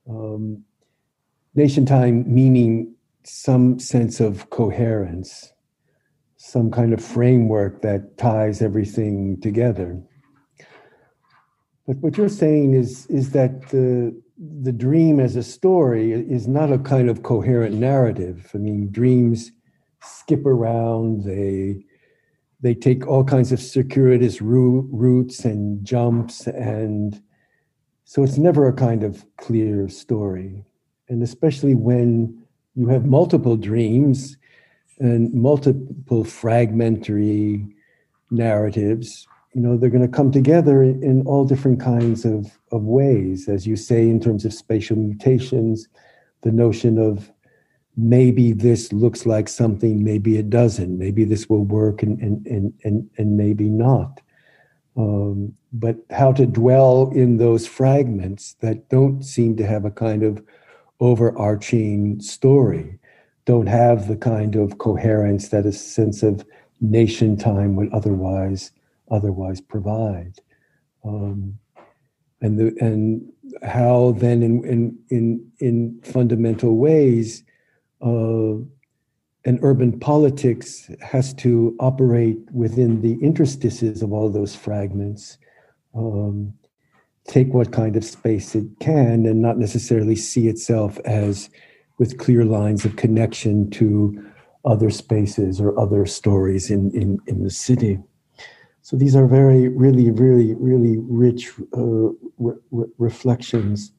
[0.08, 0.64] Um,
[1.56, 5.52] nation time meaning some sense of coherence,
[6.38, 10.00] some kind of framework that ties everything together.
[11.88, 16.72] But what you're saying is is that the the dream as a story is not
[16.72, 18.52] a kind of coherent narrative.
[18.54, 19.52] I mean, dreams
[20.02, 21.24] skip around.
[21.24, 21.86] They
[22.62, 27.22] they take all kinds of circuitous routes and jumps and
[28.06, 30.64] so it's never a kind of clear story
[31.10, 32.44] and especially when
[32.76, 34.38] you have multiple dreams
[35.00, 37.68] and multiple fragmentary
[38.32, 43.48] narratives, you know, they're going to come together in all different kinds of, of ways,
[43.48, 45.88] as you say, in terms of spatial mutations,
[46.42, 47.32] the notion of
[47.96, 52.74] maybe this looks like something, maybe it doesn't, maybe this will work and, and, and,
[52.84, 54.22] and, and maybe not.
[54.98, 60.24] Um, but how to dwell in those fragments that don't seem to have a kind
[60.24, 60.44] of
[61.00, 63.00] overarching story,
[63.46, 66.44] don't have the kind of coherence that a sense of
[66.82, 68.72] nation time would otherwise
[69.14, 70.40] otherwise provide.
[71.06, 71.60] Um,
[72.42, 73.32] and the and
[73.64, 77.44] how then in in in, in fundamental ways
[78.02, 78.56] uh,
[79.46, 85.38] an urban politics has to operate within the interstices of all those fragments,
[85.94, 86.54] um,
[87.28, 91.50] take what kind of space it can, and not necessarily see itself as
[92.00, 94.26] with clear lines of connection to
[94.66, 98.00] other spaces or other stories in, in, in the city.
[98.84, 103.94] So these are very, really, really, really rich uh, re- reflections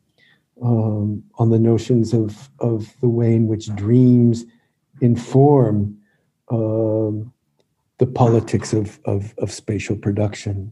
[0.63, 4.45] um, on the notions of, of the way in which dreams
[5.01, 5.97] inform
[6.51, 7.33] um,
[7.97, 10.71] the politics of, of, of spatial production.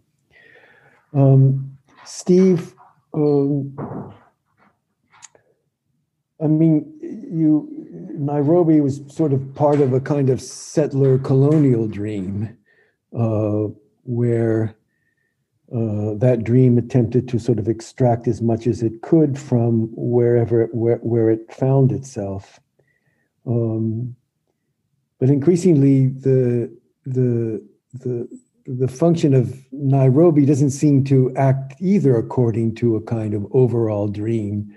[1.14, 2.75] Um, Steve,
[3.14, 4.12] um,
[6.42, 7.66] I mean, you
[8.18, 12.59] Nairobi was sort of part of a kind of settler colonial dream,
[13.16, 13.68] uh,
[14.05, 14.77] where
[15.75, 20.67] uh, that dream attempted to sort of extract as much as it could from wherever
[20.67, 22.61] where, where it found itself.
[23.47, 24.15] Um,
[25.19, 28.29] but increasingly, the the the
[28.67, 34.09] the function of Nairobi doesn't seem to act either according to a kind of overall
[34.09, 34.75] dream.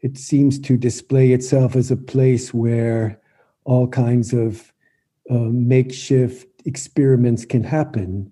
[0.00, 3.20] It seems to display itself as a place where
[3.64, 4.72] all kinds of
[5.30, 8.30] uh, makeshift experiments can happen.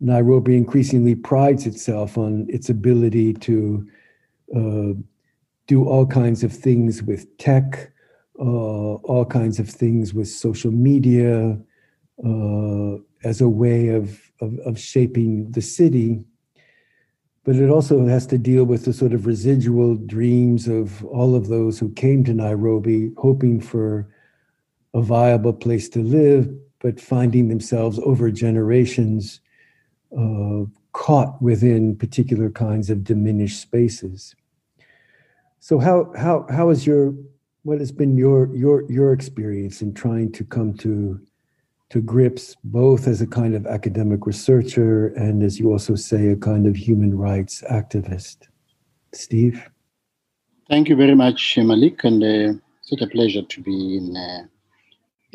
[0.00, 3.86] Nairobi increasingly prides itself on its ability to
[4.54, 4.92] uh,
[5.66, 7.92] do all kinds of things with tech,
[8.38, 11.58] uh, all kinds of things with social media
[12.24, 16.22] uh, as a way of, of, of shaping the city.
[17.44, 21.48] But it also has to deal with the sort of residual dreams of all of
[21.48, 24.08] those who came to Nairobi hoping for
[24.94, 26.52] a viable place to live,
[26.86, 29.40] but finding themselves over generations
[30.16, 34.36] uh, caught within particular kinds of diminished spaces.
[35.58, 37.12] So how how how is your
[37.64, 41.20] what has been your your your experience in trying to come to
[41.90, 46.36] to grips both as a kind of academic researcher and as you also say a
[46.36, 48.36] kind of human rights activist
[49.12, 49.68] steve
[50.70, 54.42] thank you very much Maliq and uh, such a pleasure to be in uh,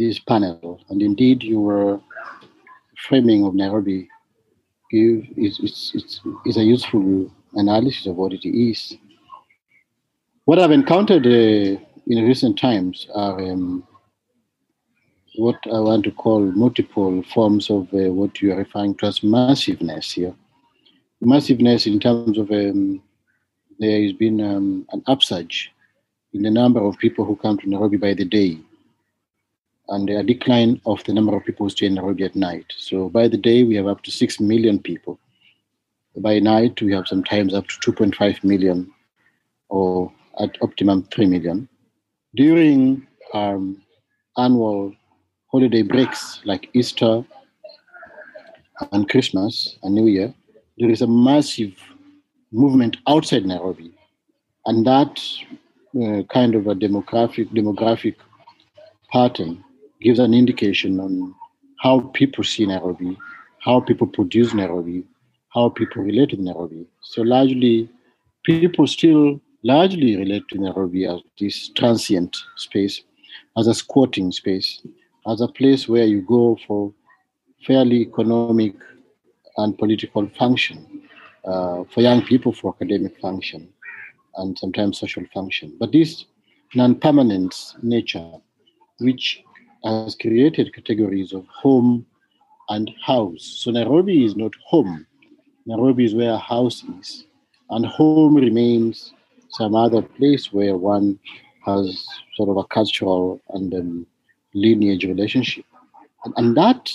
[0.02, 0.82] this panel.
[0.90, 2.02] And indeed your
[3.08, 4.08] framing of nairobi.
[4.92, 8.98] Give is a useful analysis of what it is.
[10.46, 13.88] What i've encountered uh, in recent times are um,
[15.36, 19.24] what I want to call multiple forms of uh, what you are referring to as
[19.24, 20.36] massiveness here.
[21.24, 23.02] Massiveness in terms of um,
[23.80, 25.72] there has been um, an upsurge
[26.34, 28.60] in the number of people who come to Nairobi by the day
[29.89, 32.65] and a decline of the number of people who stay in Nairobi at night.
[32.78, 35.20] So by the day, we have up to 6 million people.
[36.17, 38.91] By night, we have sometimes up to 2.5 million
[39.70, 41.67] or at optimum 3 million.
[42.36, 43.82] During um,
[44.38, 44.94] annual
[45.52, 47.24] holiday breaks like Easter
[48.91, 50.34] and Christmas and New Year,
[50.78, 51.74] there is a massive
[52.52, 53.94] movement outside Nairobi.
[54.65, 55.20] And that
[56.02, 58.15] uh, kind of a demographic demographic
[59.12, 59.63] pattern
[60.02, 61.34] gives an indication on
[61.80, 63.18] how people see Nairobi,
[63.60, 65.04] how people produce Nairobi,
[65.50, 66.86] how people relate to Nairobi.
[67.02, 67.90] So largely,
[68.44, 73.02] people still largely relate to Nairobi as this transient space,
[73.58, 74.82] as a squatting space,
[75.28, 76.94] as a place where you go for
[77.66, 78.74] fairly economic
[79.58, 81.04] and political function,
[81.46, 83.68] uh, for young people for academic function,
[84.38, 85.76] and sometimes social function.
[85.80, 86.26] But this
[86.74, 88.32] non-permanent nature,
[89.00, 89.44] which
[89.84, 92.06] has created categories of home
[92.70, 93.44] and house.
[93.44, 95.06] So Nairobi is not home.
[95.65, 97.25] Nairobi is where house is,
[97.69, 99.13] and home remains
[99.50, 101.19] some other place where one
[101.65, 104.08] has sort of a cultural and um,
[104.54, 105.65] lineage relationship.
[106.25, 106.92] And, and that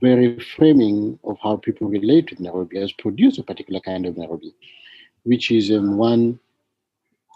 [0.00, 4.52] very framing of how people relate to Nairobi has produced a particular kind of Nairobi,
[5.22, 6.40] which is um, one,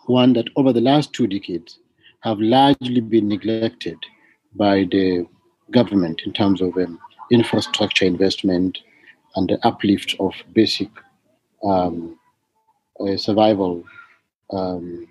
[0.07, 1.79] one that over the last two decades
[2.21, 3.97] have largely been neglected
[4.57, 5.27] by the
[5.71, 6.99] government in terms of um,
[7.31, 8.79] infrastructure investment
[9.35, 10.89] and the uplift of basic
[11.65, 12.19] um,
[13.01, 13.85] uh, survival
[14.53, 15.09] um,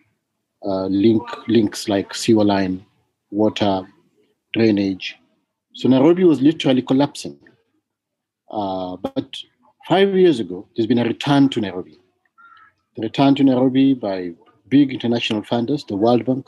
[0.65, 2.83] uh, link links like sewer line,
[3.31, 3.87] water,
[4.53, 5.15] drainage.
[5.73, 7.37] So Nairobi was literally collapsing.
[8.49, 9.35] Uh, but
[9.87, 11.99] five years ago, there's been a return to Nairobi.
[12.95, 14.31] The return to Nairobi by
[14.69, 16.47] big international funders, the World Bank,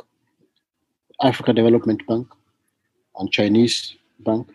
[1.22, 2.28] Africa Development Bank,
[3.18, 4.48] and Chinese Bank.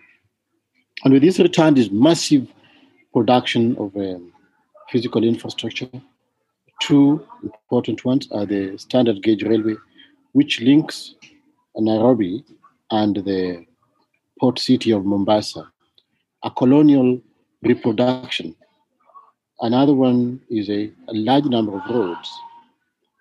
[1.05, 2.47] And with this return, this massive
[3.13, 4.33] production of um,
[4.91, 5.89] physical infrastructure.
[6.81, 9.75] Two important ones are the standard gauge railway,
[10.33, 11.15] which links
[11.77, 12.45] Nairobi
[12.91, 13.65] and the
[14.41, 15.71] port city of Mombasa,
[16.43, 17.21] a colonial
[17.63, 18.55] reproduction.
[19.61, 22.31] Another one is a, a large number of roads.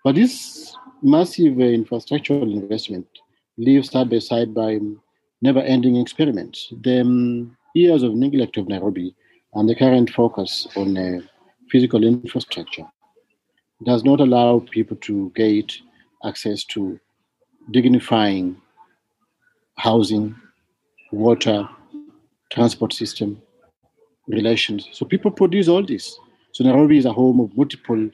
[0.04, 3.06] But this massive uh, infrastructural investment
[3.56, 4.80] lives side by side by
[5.42, 6.72] never ending experiments.
[6.82, 9.14] The um, years of neglect of Nairobi
[9.54, 11.20] and the current focus on uh,
[11.70, 12.86] physical infrastructure
[13.84, 15.72] does not allow people to get
[16.24, 16.98] access to
[17.72, 18.56] dignifying
[19.76, 20.34] housing,
[21.10, 21.68] water,
[22.52, 23.42] transport system,
[24.28, 24.88] relations.
[24.92, 26.18] So people produce all this.
[26.52, 28.10] So Nairobi is a home of multiple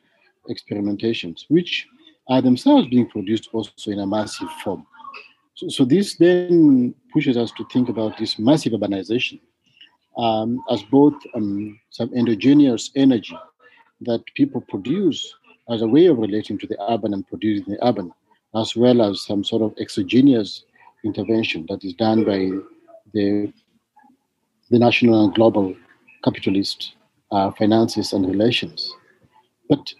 [0.48, 1.86] experimentations, which
[2.28, 4.86] are themselves being produced also in a massive form.
[5.58, 9.40] So, so this then pushes us to think about this massive urbanization
[10.16, 13.36] um, as both um, some endogenous energy
[14.02, 15.34] that people produce
[15.68, 18.12] as a way of relating to the urban and producing the urban,
[18.54, 20.62] as well as some sort of exogenous
[21.04, 22.50] intervention that is done by
[23.12, 23.52] the,
[24.70, 25.74] the national and global
[26.22, 26.92] capitalist
[27.32, 28.94] uh, finances and relations.
[29.68, 29.92] But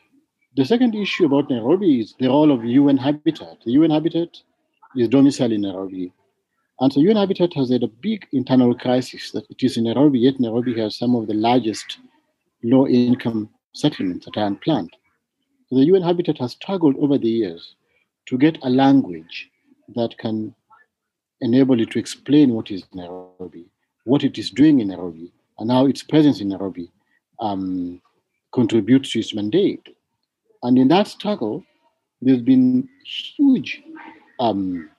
[0.54, 3.58] the second issue about Nairobi is the role of UN Habitat.
[3.64, 4.38] The UN Habitat
[4.96, 6.12] is domiciled in Nairobi.
[6.80, 10.20] And so UN Habitat has had a big internal crisis that it is in Nairobi,
[10.20, 11.98] yet Nairobi has some of the largest
[12.62, 14.94] low income settlements that are unplanned.
[15.68, 17.74] So the UN Habitat has struggled over the years
[18.26, 19.50] to get a language
[19.94, 20.54] that can
[21.40, 23.66] enable it to explain what is Nairobi,
[24.04, 26.90] what it is doing in Nairobi, and how its presence in Nairobi
[27.40, 28.00] um,
[28.52, 29.96] contributes to its mandate.
[30.62, 31.64] And in that struggle,
[32.20, 33.82] there's been huge
[34.40, 34.90] um,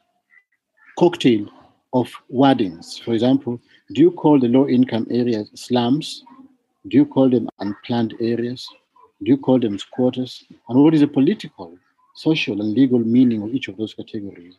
[0.97, 1.47] cocktail
[1.93, 3.01] of wordings.
[3.03, 3.59] For example,
[3.93, 6.23] do you call the low income areas slums?
[6.87, 8.67] Do you call them unplanned areas?
[9.23, 10.43] Do you call them squatters?
[10.69, 11.77] And what is the political,
[12.15, 14.55] social, and legal meaning of each of those categories?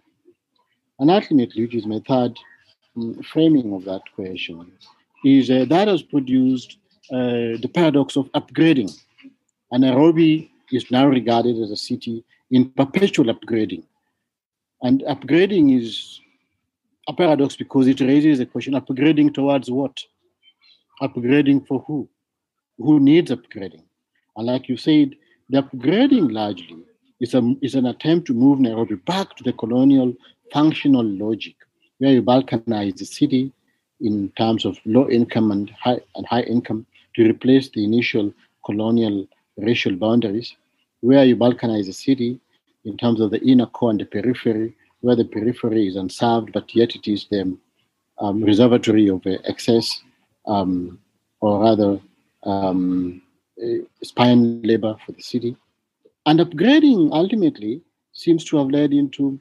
[0.98, 2.38] And ultimately, which is my third
[2.96, 4.70] um, framing of that question,
[5.24, 6.76] is uh, that has produced
[7.10, 8.92] uh, the paradox of upgrading.
[9.72, 13.84] And Nairobi is now regarded as a city in perpetual upgrading.
[14.82, 16.20] And upgrading is
[17.08, 19.98] a paradox because it raises the question upgrading towards what?
[21.02, 22.08] Upgrading for who?
[22.78, 23.84] Who needs upgrading?
[24.36, 25.16] And like you said,
[25.50, 26.84] the upgrading largely
[27.20, 30.14] is, a, is an attempt to move Nairobi back to the colonial
[30.52, 31.56] functional logic,
[31.98, 33.52] where you balkanize the city
[34.00, 38.32] in terms of low income and high, and high income to replace the initial
[38.64, 39.26] colonial
[39.58, 40.56] racial boundaries,
[41.00, 42.40] where you balkanize the city
[42.84, 46.74] in terms of the inner core and the periphery, where the periphery is unserved, but
[46.74, 47.56] yet it is the
[48.18, 50.02] um, reservatory of uh, excess,
[50.46, 50.98] um,
[51.40, 52.00] or rather,
[52.44, 53.22] um,
[53.62, 55.56] uh, spine labor for the city.
[56.26, 59.40] And upgrading ultimately seems to have led into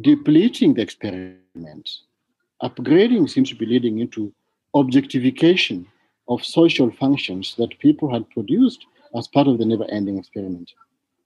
[0.00, 1.88] depleting the experiment.
[2.62, 4.32] Upgrading seems to be leading into
[4.74, 5.86] objectification
[6.28, 8.84] of social functions that people had produced
[9.16, 10.72] as part of the never ending experiment.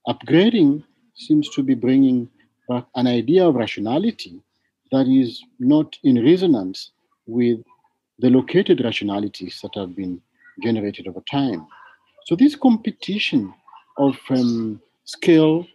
[0.07, 0.83] Upgrading
[1.15, 2.29] seems to be bringing
[2.67, 4.41] back an idea of rationality
[4.91, 6.91] that is not in resonance
[7.25, 7.59] with
[8.19, 10.21] the located rationalities that have been
[10.61, 11.65] generated over time.
[12.25, 13.53] So, this competition
[13.97, 15.67] of um, skill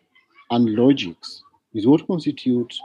[0.50, 1.42] and logics
[1.74, 2.80] is what constitutes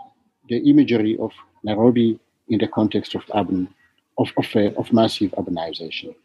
[0.49, 1.31] the imagery of
[1.63, 2.19] Nairobi
[2.49, 3.73] in the context of urban,
[4.17, 6.15] of, of, uh, of massive urbanization.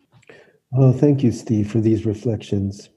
[0.74, 2.88] Oh, thank you, Steve, for these reflections.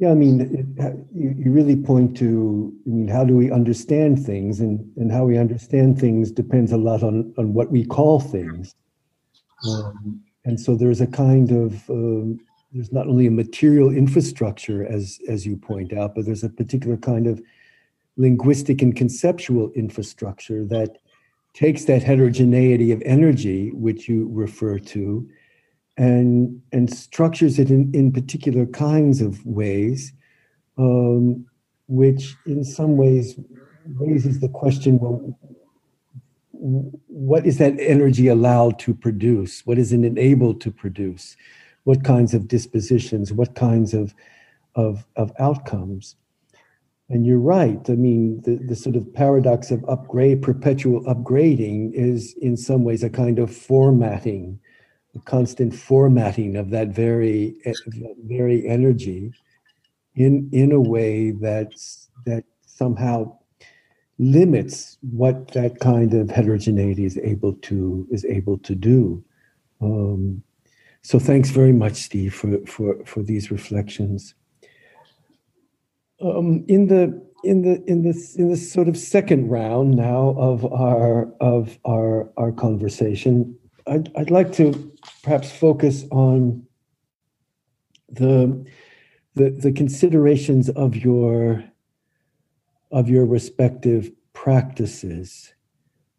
[0.00, 4.24] Yeah, I mean, it, you, you really point to, I mean, how do we understand
[4.24, 4.60] things?
[4.60, 8.74] And, and how we understand things depends a lot on, on what we call things.
[9.68, 12.40] Um, and so there's a kind of, um,
[12.72, 16.96] there's not only a material infrastructure, as, as you point out, but there's a particular
[16.96, 17.42] kind of
[18.16, 20.96] linguistic and conceptual infrastructure that
[21.52, 25.28] takes that heterogeneity of energy, which you refer to,
[26.00, 30.14] and, and structures it in, in particular kinds of ways,
[30.78, 31.44] um,
[31.88, 33.38] which in some ways
[33.98, 35.38] raises the question well,
[36.52, 39.66] what is that energy allowed to produce?
[39.66, 41.36] What is it enabled to produce?
[41.84, 43.30] What kinds of dispositions?
[43.30, 44.14] What kinds of
[44.76, 46.16] of, of outcomes?
[47.10, 47.80] And you're right.
[47.90, 53.02] I mean, the, the sort of paradox of upgrade, perpetual upgrading, is in some ways
[53.02, 54.60] a kind of formatting,
[55.24, 57.56] constant formatting of that very,
[58.24, 59.32] very energy,
[60.14, 63.36] in in a way that's that somehow
[64.18, 69.24] limits what that kind of heterogeneity is able to is able to do.
[69.80, 70.42] Um,
[71.02, 74.34] so thanks very much, Steve, for for for these reflections.
[76.20, 80.70] Um, in the in the in this in this sort of second round now of
[80.70, 83.56] our of our our conversation,
[83.90, 86.64] I'd I'd like to perhaps focus on
[88.08, 88.64] the
[89.34, 91.64] the the considerations of your
[92.92, 95.52] of your respective practices.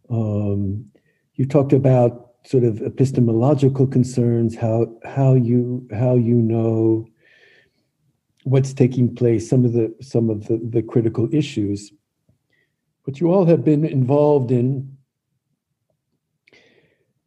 [0.10, 0.86] Um,
[1.36, 7.08] you talked about sort of epistemological concerns, how how you how you know
[8.44, 11.94] what's taking place, some of the some of the, the critical issues.
[13.06, 14.98] But you all have been involved in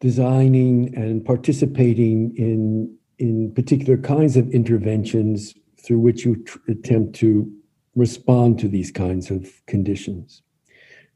[0.05, 7.51] designing and participating in in particular kinds of interventions through which you tr- attempt to
[7.95, 10.43] respond to these kinds of conditions.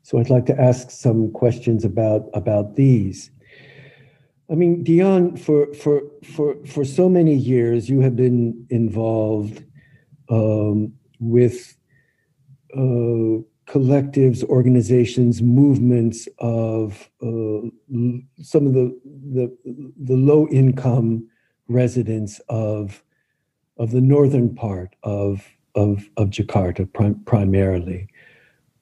[0.05, 3.31] So I'd like to ask some questions about about these.
[4.51, 5.97] I mean, Dian, for for
[6.35, 9.65] for for so many years, you have been involved
[10.31, 11.77] um, with
[12.75, 17.69] uh, collectives, organizations, movements of uh,
[18.41, 18.99] some of the,
[19.33, 19.57] the,
[20.03, 21.29] the low income
[21.69, 23.03] residents of
[23.77, 28.09] of the northern part of of, of Jakarta prim- primarily.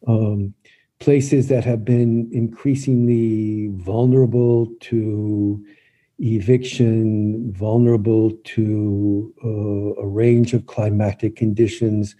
[0.06, 0.54] Um,
[1.00, 5.62] places that have been increasingly vulnerable to
[6.18, 12.16] eviction, vulnerable to uh, a range of climatic conditions,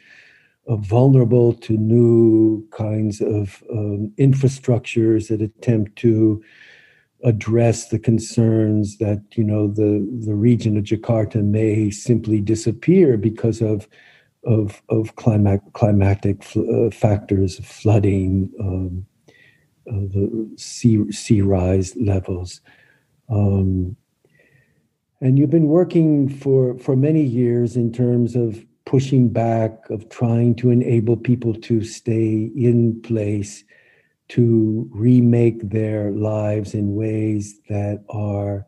[0.69, 6.43] vulnerable to new kinds of um, infrastructures that attempt to
[7.25, 13.63] address the concerns that you know the the region of Jakarta may simply disappear because
[13.63, 13.89] of
[14.45, 19.07] of of climatic climatic uh, factors, flooding, um,
[19.89, 22.61] uh, the sea sea rise levels.
[23.29, 23.97] Um,
[25.21, 30.55] and you've been working for for many years in terms of pushing back, of trying
[30.55, 33.65] to enable people to stay in place,
[34.29, 38.67] to remake their lives in ways that are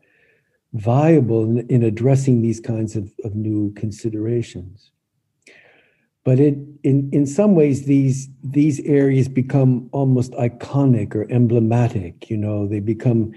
[0.73, 4.91] viable in, in addressing these kinds of, of new considerations.
[6.25, 12.29] But it, in, in some ways, these, these areas become almost iconic or emblematic.
[12.29, 13.33] You know, they become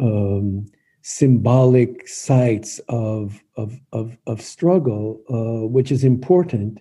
[0.00, 0.66] um,
[1.06, 6.80] symbolic sites of of of, of struggle, uh, which is important,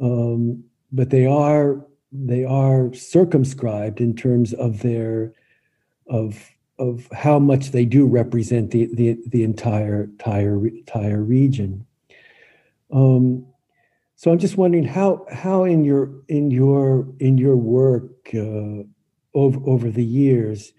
[0.00, 5.32] um, but they are they are circumscribed in terms of their
[6.08, 6.50] of
[6.80, 11.86] of how much they do represent the the, the entire entire entire region.
[12.92, 13.46] Um,
[14.16, 18.82] so I'm just wondering how how in your in your in your work uh,
[19.32, 20.72] over over the years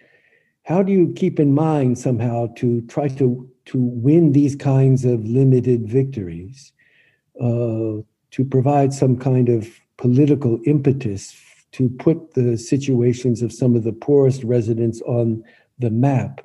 [0.65, 5.25] how do you keep in mind somehow to try to to win these kinds of
[5.25, 6.73] limited victories
[7.41, 8.01] uh,
[8.31, 11.35] to provide some kind of political impetus
[11.71, 15.43] to put the situations of some of the poorest residents on
[15.79, 16.41] the map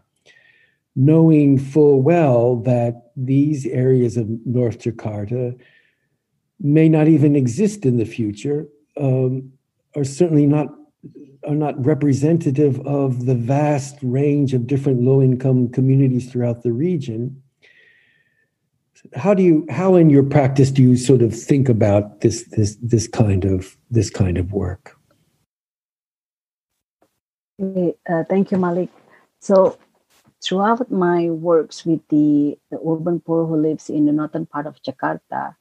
[0.96, 5.58] knowing full well that these areas of north jakarta
[6.58, 8.66] may not even exist in the future
[9.00, 9.50] um,
[9.96, 10.68] are certainly not
[11.46, 17.42] are not representative of the vast range of different low income communities throughout the region
[19.14, 22.76] how do you how in your practice do you sort of think about this this
[22.82, 24.96] this kind of this kind of work?
[27.58, 28.88] Uh, thank you Maliq.
[29.40, 29.78] So
[30.42, 34.80] throughout my works with the, the urban poor who lives in the northern part of
[34.82, 35.54] jakarta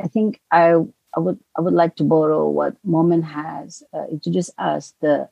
[0.00, 0.74] i think i
[1.16, 5.28] I would I would like to borrow what Momen has uh, introduced us the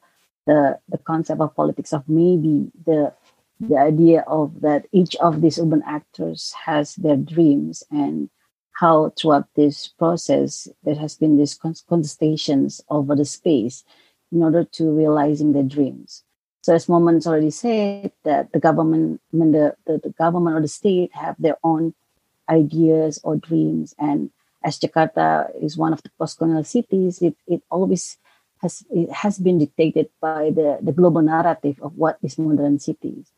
[0.46, 3.12] the the concept of politics of maybe the
[3.60, 8.28] the idea of that each of these urban actors has their dreams and
[8.72, 13.84] how throughout this process there has been these contestations over the space
[14.30, 16.22] in order to realizing their dreams.
[16.60, 20.60] So as Momen's already said that the government, I mean the, the, the government or
[20.60, 21.94] the state have their own
[22.48, 24.30] ideas or dreams and
[24.66, 28.18] as Jakarta is one of the post-colonial cities, it, it always
[28.62, 33.30] has it has been dictated by the, the global narrative of what is modern cities.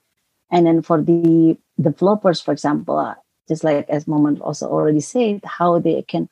[0.50, 3.14] And then for the developers, for example, uh,
[3.48, 6.28] just like as Momen also already said, how they can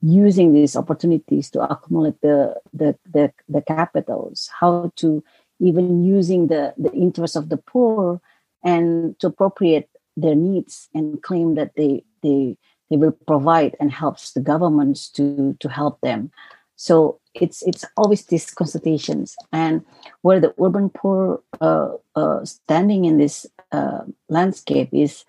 [0.00, 5.24] using these opportunities to accumulate the the the, the capitals, how to
[5.58, 8.20] even using the, the interest of the poor
[8.62, 12.56] and to appropriate their needs and claim that they they
[12.90, 16.30] they will provide and helps the governments to to help them.
[16.76, 19.36] So it's it's always these consultations.
[19.52, 19.84] And
[20.22, 25.24] where the urban poor uh, uh, standing in this uh, landscape is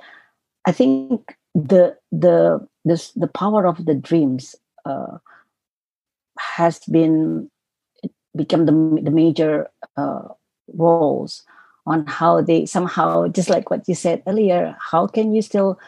[0.67, 4.55] i think the the this the power of the dreams
[4.85, 5.17] uh,
[6.37, 7.49] has been
[8.35, 10.27] become the, the major uh,
[10.73, 11.43] roles
[11.87, 15.79] on how they somehow just like what you said earlier how can you still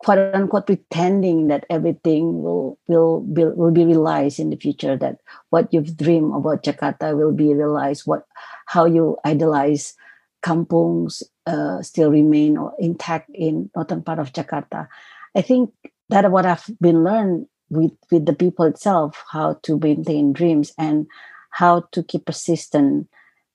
[0.00, 5.20] quote unquote pretending that everything will will be, will be realized in the future that
[5.50, 8.24] what you've dreamed about jakarta will be realized what
[8.66, 9.94] how you idolize
[10.42, 14.88] kampungs uh, still remain or intact in northern part of jakarta.
[15.36, 15.70] I think
[16.08, 21.06] that what i've been learned with with the people itself how to maintain dreams and
[21.50, 23.08] how to keep persistent.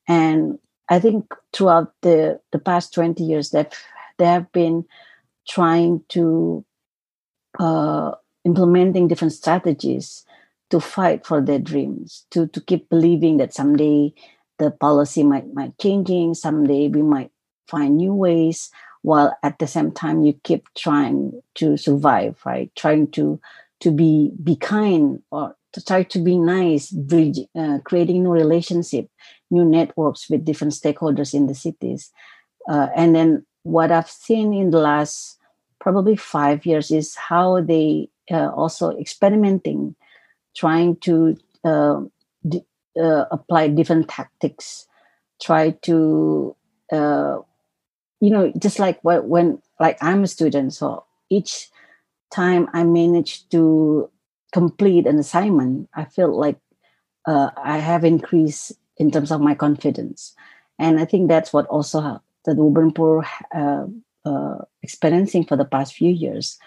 [0.08, 3.74] And I think throughout the, the past 20 years that
[4.18, 4.86] there have been
[5.48, 6.66] trying to
[7.60, 8.12] uh,
[8.43, 10.26] implementing different strategies
[10.70, 14.14] to fight for their dreams, to, to keep believing that someday
[14.58, 17.32] the policy might might changing, someday we might
[17.68, 18.72] find new ways,
[19.02, 22.72] while at the same time you keep trying to survive, right?
[22.76, 23.39] Trying to
[23.82, 29.10] to be be kind or to try to be nice, bridge, uh, creating new relationship,
[29.52, 32.12] new networks with different stakeholders in the cities.
[32.70, 35.39] Uh, and then what I've seen in the last
[35.82, 39.95] probably five years is how they uh, also experimenting,
[40.57, 42.01] trying to uh,
[42.47, 42.66] d-
[42.99, 44.88] uh, apply different tactics,
[45.41, 46.55] try to,
[46.91, 47.39] uh,
[48.22, 51.70] you know, just like what, when, like I'm a student, so each
[52.34, 54.09] time I manage to
[54.53, 56.59] complete an assignment, I feel like
[57.28, 60.36] uh, I have increased in terms of my confidence.
[60.80, 62.22] And I think that's what also
[62.54, 63.86] the urban poor uh,
[64.26, 66.58] uh, experiencing for the past few years.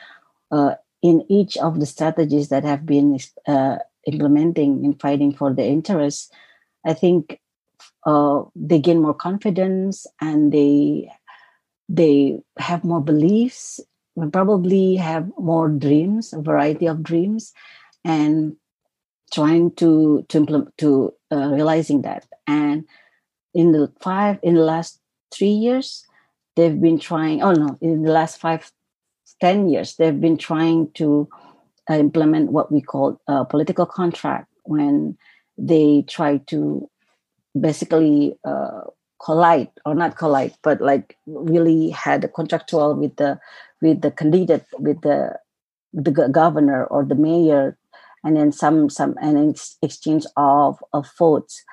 [0.50, 3.76] Uh, in each of the strategies that have been uh,
[4.06, 6.30] implementing in fighting for their interests,
[6.84, 7.40] I think
[8.04, 11.10] uh, they gain more confidence and they
[11.88, 13.80] they have more beliefs
[14.26, 17.52] probably have more dreams a variety of dreams
[18.04, 18.56] and
[19.32, 22.84] trying to to implement to uh, realizing that and
[23.54, 25.00] in the five in the last
[25.30, 26.04] three years
[26.56, 28.70] they've been trying oh no in the last five
[29.40, 31.28] ten years they've been trying to
[31.90, 35.16] uh, implement what we call a political contract when
[35.56, 36.88] they try to
[37.58, 38.82] basically uh,
[39.22, 43.38] collide or not collide but like really had a contractual with the
[43.82, 45.36] with the candidate with the
[45.92, 47.76] the governor or the mayor
[48.24, 51.64] and then some some and an exchange of, of votes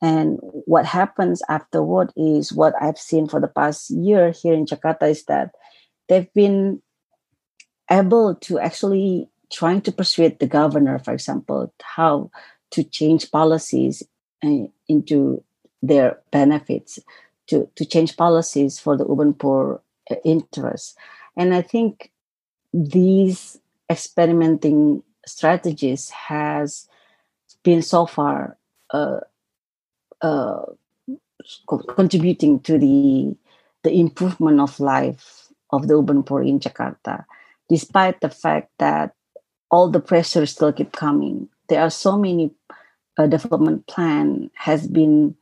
[0.00, 5.10] and what happens afterward is what i've seen for the past year here in jakarta
[5.10, 5.50] is that
[6.08, 6.80] they've been
[7.90, 12.30] able to actually trying to persuade the governor for example how
[12.70, 14.02] to change policies
[14.44, 15.42] uh, into
[15.82, 16.98] their benefits
[17.46, 19.80] to, to change policies for the urban poor
[20.10, 20.94] uh, interests.
[21.36, 22.12] And i think
[22.72, 23.58] these
[23.90, 26.88] experimenting strategies has
[27.62, 28.56] been so far
[28.90, 29.20] uh,
[30.22, 30.62] uh,
[31.68, 33.36] contributing to the
[33.84, 37.24] the improvement of life of the urban poor in Jakarta,
[37.68, 39.14] despite the fact that
[39.70, 41.48] all the pressures still keep coming.
[41.68, 42.50] There are so many
[43.18, 45.36] uh, development plan has been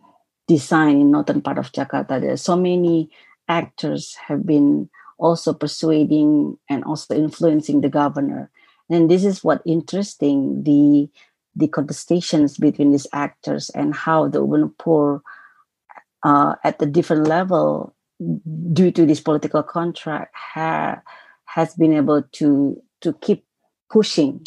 [0.48, 2.20] designed in northern part of Jakarta.
[2.20, 3.10] There are so many
[3.48, 8.50] actors have been also persuading and also influencing the governor
[8.88, 11.08] and this is what interesting the
[11.56, 15.22] the contestations between these actors and how the urban poor
[16.22, 17.94] uh, at the different level
[18.72, 21.00] due to this political contract ha,
[21.44, 23.44] has been able to to keep
[23.90, 24.44] pushing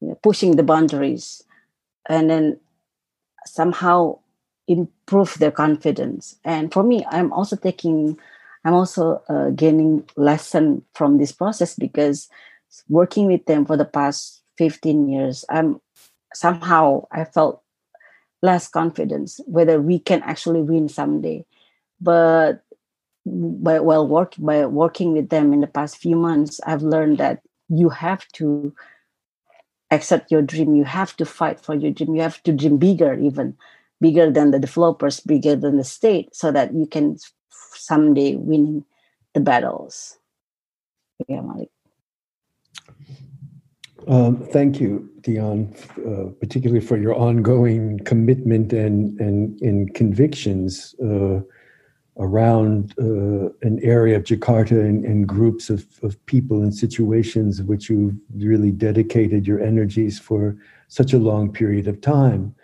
[0.00, 1.42] you know, pushing the boundaries
[2.08, 2.58] and then
[3.46, 4.18] somehow
[4.68, 6.36] improve their confidence.
[6.44, 8.18] And for me i'm also taking
[8.64, 12.28] i'm also uh, gaining lesson from this process because
[12.88, 15.80] working with them for the past 15 years i'm
[16.34, 17.62] somehow i felt
[18.42, 21.44] less confidence whether we can actually win someday
[22.00, 22.64] but
[23.24, 27.40] by while work by working with them in the past few months i've learned that
[27.68, 28.74] you have to
[29.92, 30.74] accept your dream.
[30.74, 32.16] You have to fight for your dream.
[32.16, 33.56] You have to dream bigger, even
[34.00, 37.18] bigger than the developers, bigger than the state, so that you can
[37.74, 38.84] someday win
[39.34, 40.18] the battles.
[41.28, 41.68] Yeah, Maliq.
[44.08, 45.74] Um, thank you, Dian,
[46.06, 51.40] uh, particularly for your ongoing commitment and and, and convictions uh,
[52.18, 57.88] around uh, an area of Jakarta and, and, groups of, of people and situations which
[57.88, 60.54] you've really dedicated your energies for
[60.88, 62.54] such a long period of time.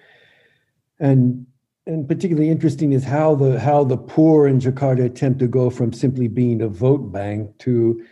[1.01, 1.47] And
[1.86, 5.93] and particularly interesting is how the how the poor in Jakarta attempt to go from
[5.93, 8.05] simply being a vote bank to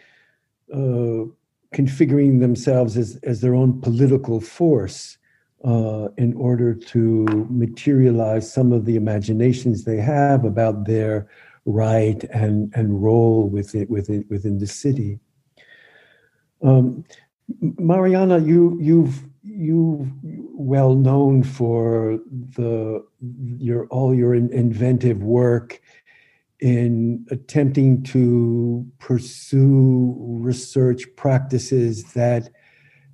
[0.72, 1.30] uh,
[1.74, 5.18] configuring themselves as, as their own political force
[5.64, 11.28] uh, in order to materialize some of the imaginations they have about their
[11.64, 15.18] right and, and role within, within, within the city.
[16.62, 17.04] Um,
[17.60, 20.12] Mariana, you, you've you
[20.52, 22.18] well known for
[22.56, 23.04] the
[23.58, 25.80] your all your inventive work
[26.60, 32.48] in attempting to pursue research practices that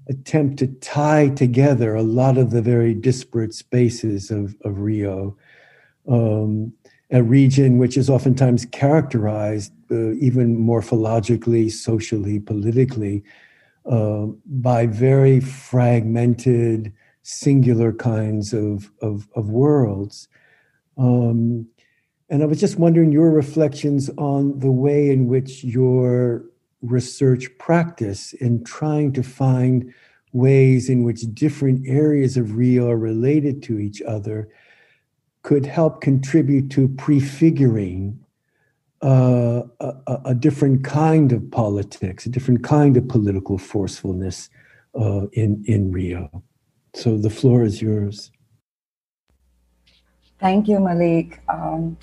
[0.09, 5.37] attempt to tie together a lot of the very disparate spaces of, of Rio,
[6.09, 6.73] um,
[7.11, 13.23] a region which is oftentimes characterized uh, even morphologically, socially, politically,
[13.87, 20.29] uh, by very fragmented, singular kinds of, of, of worlds.
[20.97, 21.67] Um,
[22.33, 26.47] and I was just wondering your reflections on the way in which your
[26.81, 29.93] research practice in trying to find
[30.33, 34.49] ways in which different areas of Rio are related to each other
[35.43, 38.19] could help contribute to prefiguring
[39.03, 44.49] uh, a, a, different kind of politics, a different kind of political forcefulness
[44.99, 46.43] uh, in in Rio.
[46.95, 48.31] So the floor is yours.
[50.43, 51.39] Thank you, Maliq.
[51.49, 51.97] Um,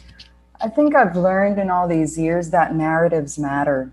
[0.62, 3.92] I think I've learned in all these years that narratives matter.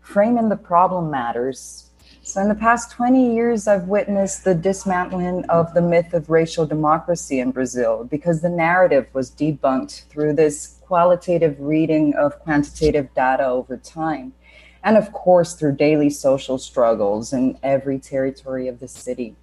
[0.00, 1.90] Framing the problem matters.
[2.22, 6.64] So, in the past 20 years, I've witnessed the dismantling of the myth of racial
[6.64, 13.46] democracy in Brazil because the narrative was debunked through this qualitative reading of quantitative data
[13.46, 14.32] over time.
[14.84, 19.34] And of course, through daily social struggles in every territory of the city.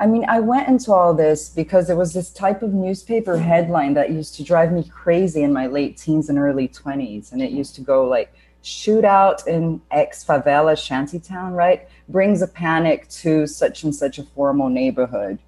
[0.00, 3.92] I mean, I went into all this because there was this type of newspaper headline
[3.94, 7.32] that used to drive me crazy in my late teens and early 20s.
[7.32, 8.32] And it used to go like,
[8.62, 11.88] shootout in ex favela shantytown, right?
[12.08, 15.38] Brings a panic to such and such a formal neighborhood.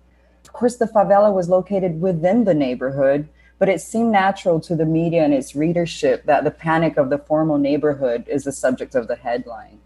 [0.45, 3.29] Of course, the favela was located within the neighborhood,
[3.59, 7.19] but it seemed natural to the media and its readership that the panic of the
[7.19, 9.79] formal neighborhood is the subject of the headline.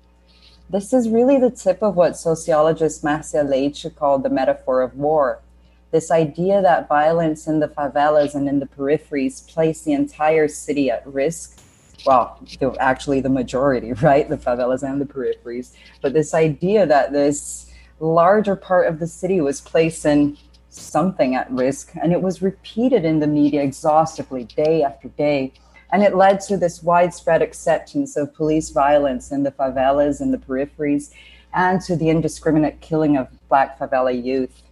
[0.69, 5.41] This is really the tip of what sociologist Marcia Leite called the metaphor of war.
[5.93, 10.91] This idea that violence in the favelas and in the peripheries place the entire city
[10.91, 11.61] at risk.
[12.05, 12.41] Well,
[12.81, 14.29] actually, the majority, right?
[14.29, 15.73] The favelas and the peripheries.
[16.03, 20.37] But this idea that this larger part of the city was placed in
[20.69, 25.53] something at risk, and it was repeated in the media exhaustively day after day
[25.93, 30.39] and it led to this widespread acceptance of police violence in the favelas and the
[30.39, 31.13] peripheries,
[31.55, 34.63] and to the indiscriminate killing of Black favela youth.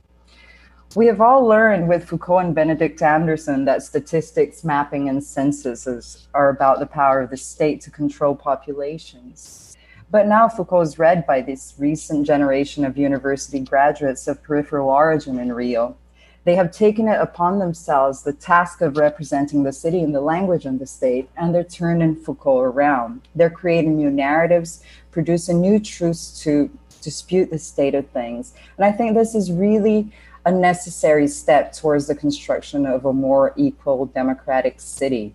[0.97, 6.51] We have all learned with Foucault and Benedict Anderson that statistics, mapping, and censuses are
[6.51, 9.77] about the power of the state to control populations.
[10.11, 15.41] But now Foucault is read by this recent generation of university graduates of peripheral origin
[15.41, 15.97] in Rio
[16.45, 20.66] they have taken it upon themselves the task of representing the city in the language
[20.66, 23.22] of the state, and they're turning Foucault around.
[23.34, 26.70] They're creating new narratives, producing new truths to
[27.01, 28.55] dispute the state of things.
[28.76, 30.12] And I think this is really
[30.47, 35.34] a necessary step towards the construction of a more equal democratic city.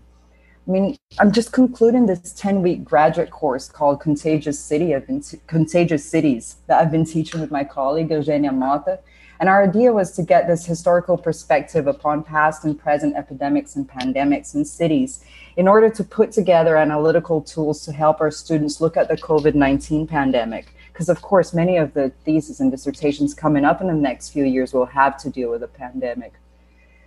[0.67, 4.93] I mean, I'm just concluding this 10 week graduate course called Contagious City.
[5.07, 8.99] T- Contagious Cities that I've been teaching with my colleague Eugenia Mota.
[9.39, 13.87] And our idea was to get this historical perspective upon past and present epidemics and
[13.87, 15.23] pandemics in cities
[15.55, 19.55] in order to put together analytical tools to help our students look at the COVID
[19.55, 20.73] 19 pandemic.
[20.91, 24.43] Because, of course, many of the theses and dissertations coming up in the next few
[24.43, 26.33] years will have to deal with a pandemic.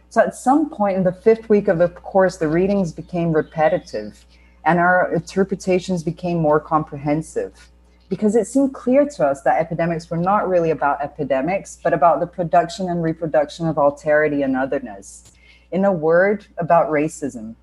[0.09, 4.24] So, at some point in the fifth week of the course, the readings became repetitive
[4.64, 7.72] and our interpretations became more comprehensive
[8.13, 12.21] because it seemed clear to us that epidemics were not really about epidemics, but about
[12.21, 15.33] the production and reproduction of alterity and otherness.
[15.71, 17.55] In a word, about racism.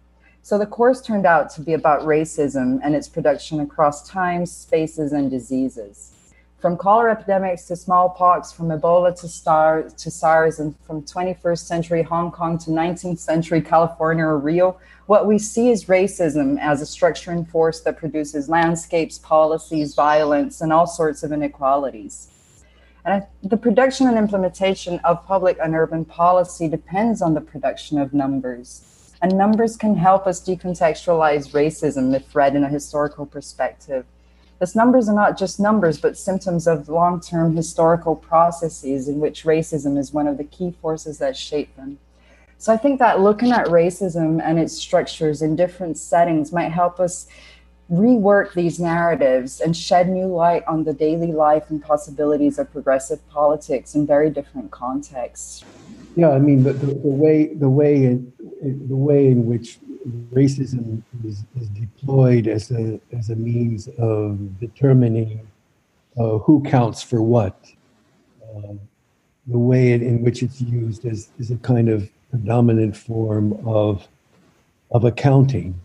[0.41, 5.13] So the course turned out to be about racism and its production across times, spaces,
[5.13, 6.13] and diseases.
[6.59, 12.03] From cholera epidemics to smallpox, from Ebola to, SAR, to SARS, and from 21st century
[12.03, 16.85] Hong Kong to 19th century California or Rio, what we see is racism as a
[16.85, 22.29] structuring force that produces landscapes, policies, violence, and all sorts of inequalities.
[23.05, 28.13] And the production and implementation of public and urban policy depends on the production of
[28.13, 29.15] numbers.
[29.21, 34.05] And numbers can help us decontextualize racism if read in a historical perspective.
[34.59, 39.45] Thus, numbers are not just numbers, but symptoms of long term historical processes in which
[39.45, 41.97] racism is one of the key forces that shape them.
[42.57, 46.99] So, I think that looking at racism and its structures in different settings might help
[46.99, 47.27] us
[47.89, 53.27] rework these narratives and shed new light on the daily life and possibilities of progressive
[53.29, 55.63] politics in very different contexts.
[56.15, 59.79] Yeah, I mean, the, the, the way the way in, the way in which
[60.33, 65.47] racism is, is deployed as a as a means of determining
[66.17, 67.71] uh, who counts for what.
[68.43, 68.73] Uh,
[69.47, 74.07] the way in, in which it's used is, is a kind of predominant form of
[74.91, 75.79] of accounting,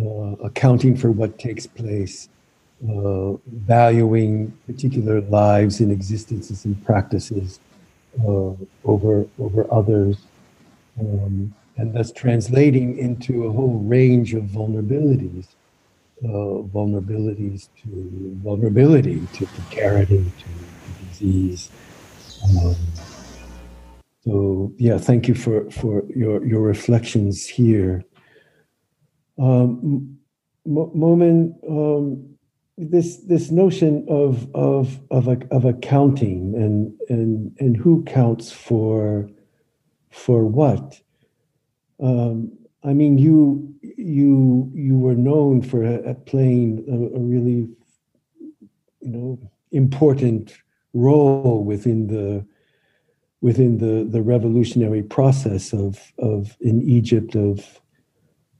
[0.00, 2.28] uh, accounting for what takes place,
[2.88, 7.60] uh, valuing particular lives and existences and practices
[8.26, 8.52] uh,
[8.84, 10.16] over over others.
[10.98, 15.46] Um, and thus translating into a whole range of vulnerabilities,
[16.24, 21.70] uh, vulnerabilities to vulnerability, to precarity, to, to disease.
[22.44, 22.76] Um,
[24.24, 28.04] so yeah, thank you for for your your reflections here.
[29.38, 30.18] Um,
[30.66, 32.36] Momen, um,
[32.76, 39.28] this this notion of of of of accounting and and and who counts for
[40.10, 41.00] for what
[42.02, 45.84] um, I mean, you you you were known for
[46.26, 47.68] playing a, a, really,
[49.00, 49.38] you know,
[49.70, 50.56] important
[50.94, 52.46] role within the
[53.42, 57.80] within the the revolutionary process of of in Egypt of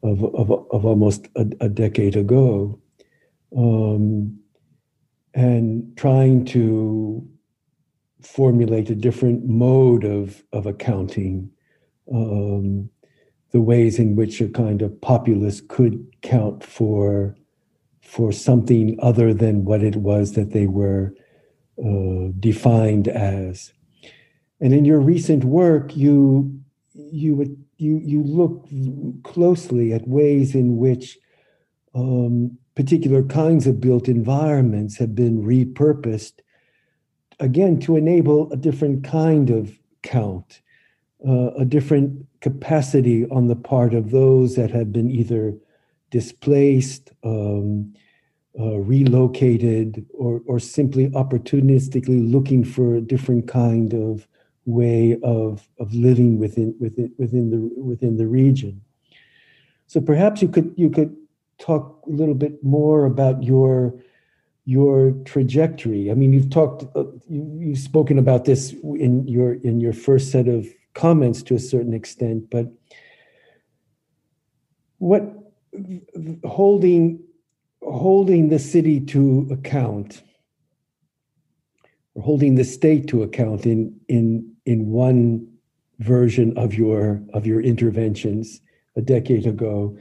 [0.03, 2.79] of of, of almost a, a decade ago,
[3.57, 4.39] um,
[5.33, 7.27] and trying to
[8.21, 11.51] formulate a different mode of of accounting.
[12.13, 12.91] Um,
[13.53, 17.37] the ways in which a kind of populace could count for
[18.03, 21.15] for something other than what it was that they were
[21.79, 23.73] uh, defined as.
[24.61, 26.61] And in your recent work, you
[26.95, 28.69] you you you look
[29.23, 31.19] closely at ways in which
[31.95, 36.41] um, particular kinds of built environments have been repurposed,
[37.39, 40.61] again to enable a different kind of count,
[41.27, 45.55] uh, a different capacity on the part of those that have been either
[46.11, 47.93] displaced, um,
[48.59, 54.27] uh, relocated, or, or simply opportunistically looking for a different kind of
[54.65, 58.81] way of, of living within, within, within, the, within the region.
[59.87, 61.17] So perhaps you could, you could
[61.59, 63.95] talk a little bit more about your
[64.67, 66.11] your trajectory.
[66.13, 70.31] I mean, you've talked, uh, you, have spoken about this in your in your first
[70.31, 72.67] set of comments to a certain extent, but
[74.99, 75.23] what
[76.45, 77.23] holding
[77.83, 80.23] holding the city to account
[82.15, 85.47] or holding the state to account in in in one
[86.01, 88.61] version of your of your interventions
[88.97, 89.97] a decade ago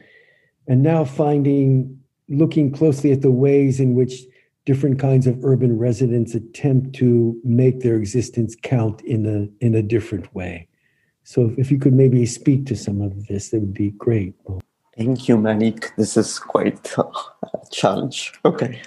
[0.67, 4.23] and now finding looking closely at the ways in which
[4.65, 9.81] different kinds of urban residents attempt to make their existence count in a in a
[9.81, 10.68] different way
[11.29, 14.33] so if you could maybe speak to some of this, that would be great.
[14.97, 15.95] Thank you, Maliq.
[15.95, 17.05] This is quite a
[17.69, 18.33] challenge.
[18.43, 18.81] Okay.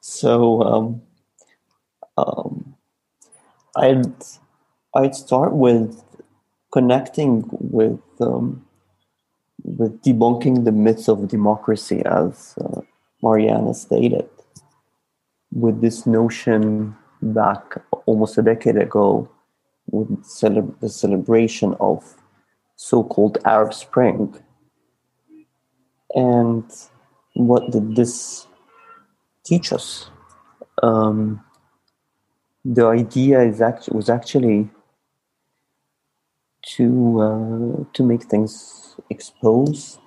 [0.00, 1.02] So um,
[2.16, 2.74] um,
[3.76, 4.14] I'd,
[4.94, 6.02] I'd start with
[6.72, 8.64] connecting with, um,
[9.62, 12.80] with debunking the myths of democracy, as uh,
[13.22, 14.26] Mariana stated,
[15.52, 17.74] with this notion back
[18.06, 19.28] almost a decade ago
[19.90, 22.16] with cele- the celebration of
[22.76, 24.34] so-called Arab Spring.
[26.14, 26.64] And
[27.34, 28.46] what did this
[29.44, 30.10] teach us?
[30.82, 31.44] Um,
[32.64, 34.70] the idea is actually was actually
[36.76, 40.00] to uh, to make things exposed.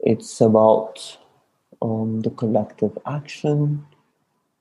[0.00, 1.18] It's about
[1.82, 3.86] um, the collective action,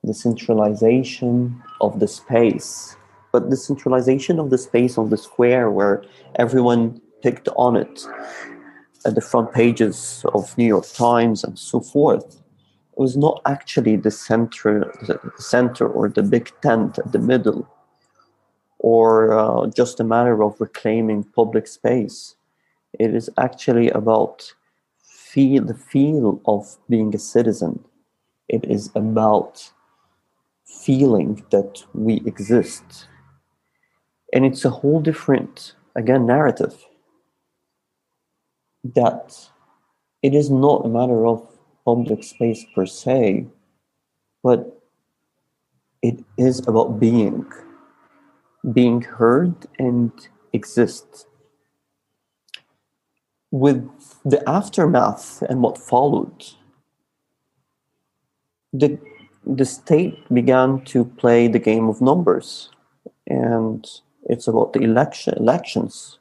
[0.03, 2.97] the centralization of the space
[3.31, 6.03] but the centralization of the space on the square where
[6.35, 8.05] everyone picked on it
[9.05, 12.41] at the front pages of New York Times and so forth
[12.95, 17.65] was not actually the center, the center or the big tent at the middle,
[18.79, 22.35] or uh, just a matter of reclaiming public space.
[22.99, 24.53] It is actually about
[25.01, 27.79] feel the feel of being a citizen.
[28.49, 29.71] It is about
[30.65, 33.07] feeling that we exist,
[34.33, 36.75] and it's a whole different again narrative
[38.83, 39.49] that
[40.21, 41.47] it is not a matter of
[41.85, 43.47] public space per se,
[44.43, 44.81] but
[46.01, 47.45] it is about being,
[48.73, 50.11] being heard and
[50.53, 51.25] exist.
[53.51, 53.89] With
[54.23, 56.45] the aftermath and what followed,
[58.71, 58.99] the,
[59.45, 62.69] the state began to play the game of numbers,
[63.25, 63.89] and
[64.23, 66.19] it's about the election elections.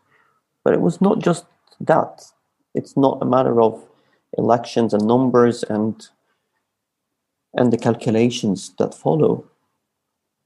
[0.64, 1.46] But it was not just
[1.80, 2.24] that.
[2.74, 3.82] It's not a matter of
[4.36, 6.08] elections and numbers and
[7.54, 9.44] and the calculations that follow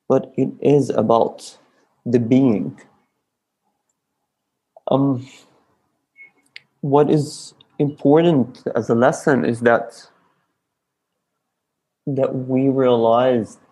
[0.09, 1.59] but it is about
[2.05, 2.78] the being
[4.88, 5.26] um,
[6.82, 10.09] what is important as a lesson is that
[12.07, 13.71] that we realized that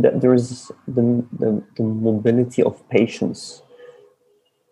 [0.00, 3.62] there is the, the, the mobility of patients.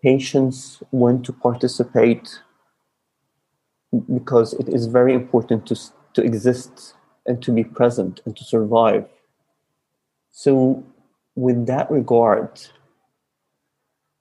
[0.01, 2.39] patients want to participate
[4.13, 5.75] because it is very important to,
[6.13, 6.95] to exist
[7.25, 9.05] and to be present and to survive.
[10.31, 10.83] So,
[11.35, 12.61] with that regard,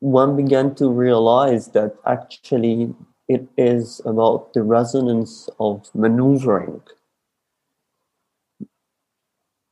[0.00, 2.94] one began to realize that actually
[3.28, 6.82] it is about the resonance of maneuvering,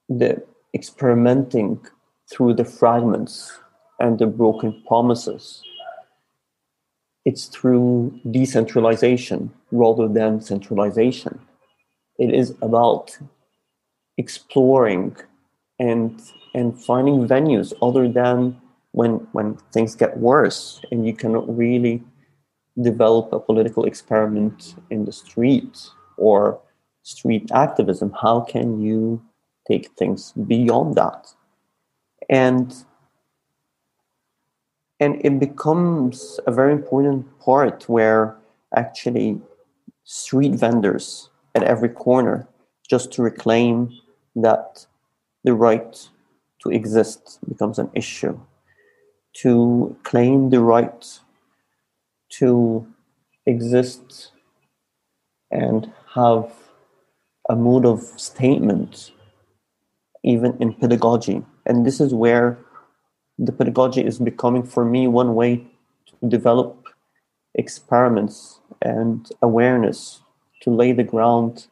[0.09, 0.43] the
[0.75, 1.81] experimenting
[2.31, 3.59] through the fragments
[4.01, 5.63] and the broken promises
[7.29, 11.39] it's through decentralization rather than centralization.
[12.19, 13.19] It is about
[14.17, 15.15] exploring
[15.79, 16.23] and
[16.55, 18.59] and finding venues other than
[18.93, 22.03] when when things get worse and you cannot really
[22.81, 25.75] develop a political experiment in the street
[26.17, 26.59] or
[27.03, 29.23] street activism how can you
[29.69, 31.33] take things beyond that.
[32.29, 32.75] And
[35.01, 38.37] and it becomes a very important part where
[38.75, 39.41] actually
[40.05, 42.49] street vendors at every corner
[42.89, 43.97] just to reclaim
[44.35, 44.87] that
[45.45, 46.09] the right
[46.63, 48.39] to exist becomes an issue.
[49.43, 51.21] To claim the right
[52.31, 52.87] to
[53.47, 54.33] exist
[55.51, 56.53] and have
[57.49, 59.13] a mode of statement
[60.23, 61.43] even in pedagogy.
[61.67, 62.59] And this is where
[63.39, 65.67] the pedagogy is becoming for me one way
[66.07, 66.87] to develop
[67.55, 70.21] experiments and awareness
[70.63, 71.67] to lay the ground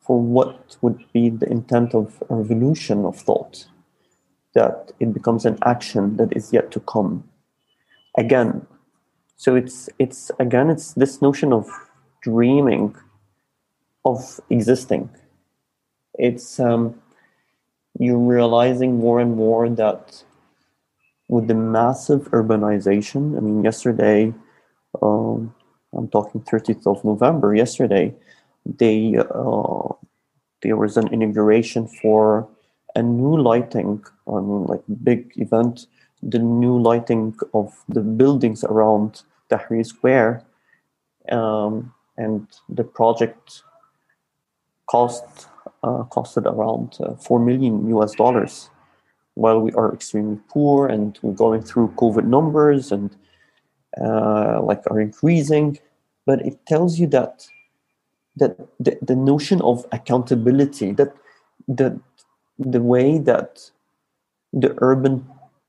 [0.00, 3.66] for what would be the intent of a revolution of thought
[4.54, 7.24] that it becomes an action that is yet to come.
[8.16, 8.66] Again
[9.42, 11.68] so it's it's again it's this notion of
[12.22, 12.94] dreaming
[14.04, 15.10] of existing.
[16.14, 17.01] It's um,
[17.98, 20.24] you're realizing more and more that
[21.28, 23.36] with the massive urbanization.
[23.36, 24.34] I mean, yesterday,
[25.00, 25.54] um,
[25.94, 27.54] I'm talking 30th of November.
[27.54, 28.14] Yesterday,
[28.66, 29.88] they uh,
[30.62, 32.48] there was an inauguration for
[32.94, 34.04] a new lighting.
[34.28, 35.86] I mean, like big event.
[36.22, 40.44] The new lighting of the buildings around Tahrir Square,
[41.30, 43.62] um, and the project
[44.86, 45.48] cost
[45.82, 48.70] costed around uh, four million US dollars.
[49.34, 53.16] While we are extremely poor and we're going through COVID numbers and
[54.00, 55.78] uh, like are increasing,
[56.26, 57.46] but it tells you that
[58.36, 61.14] that the, the notion of accountability, that
[61.68, 61.98] the
[62.58, 63.70] the way that
[64.52, 65.26] the urban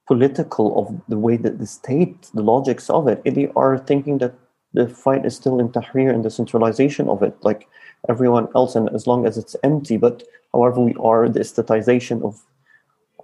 [0.07, 4.33] political of the way that the state, the logics of it, they are thinking that
[4.73, 7.67] the fight is still in Tahrir and the centralization of it, like
[8.09, 9.97] everyone else, and as long as it's empty.
[9.97, 12.41] But however, we are the aestheticization of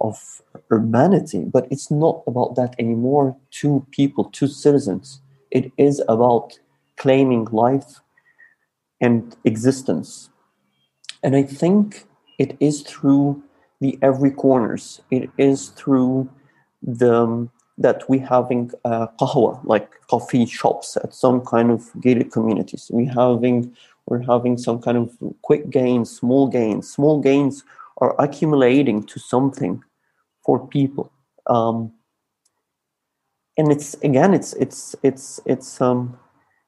[0.00, 0.40] of
[0.70, 3.36] urbanity, but it's not about that anymore.
[3.50, 5.20] Two people, two citizens.
[5.50, 6.58] It is about
[6.96, 8.00] claiming life
[9.00, 10.30] and existence.
[11.22, 12.06] And I think
[12.38, 13.42] it is through
[13.80, 15.02] the every corners.
[15.10, 16.30] It is through
[16.82, 17.48] the
[17.80, 22.90] that we having uh, qahwa, like coffee shops at some kind of gated communities.
[22.92, 23.74] We having
[24.06, 26.90] we're having some kind of quick gains, small gains.
[26.90, 27.64] Small gains
[27.98, 29.82] are accumulating to something
[30.44, 31.12] for people
[31.46, 31.92] um,
[33.56, 36.18] and it's again it's it's it's it's um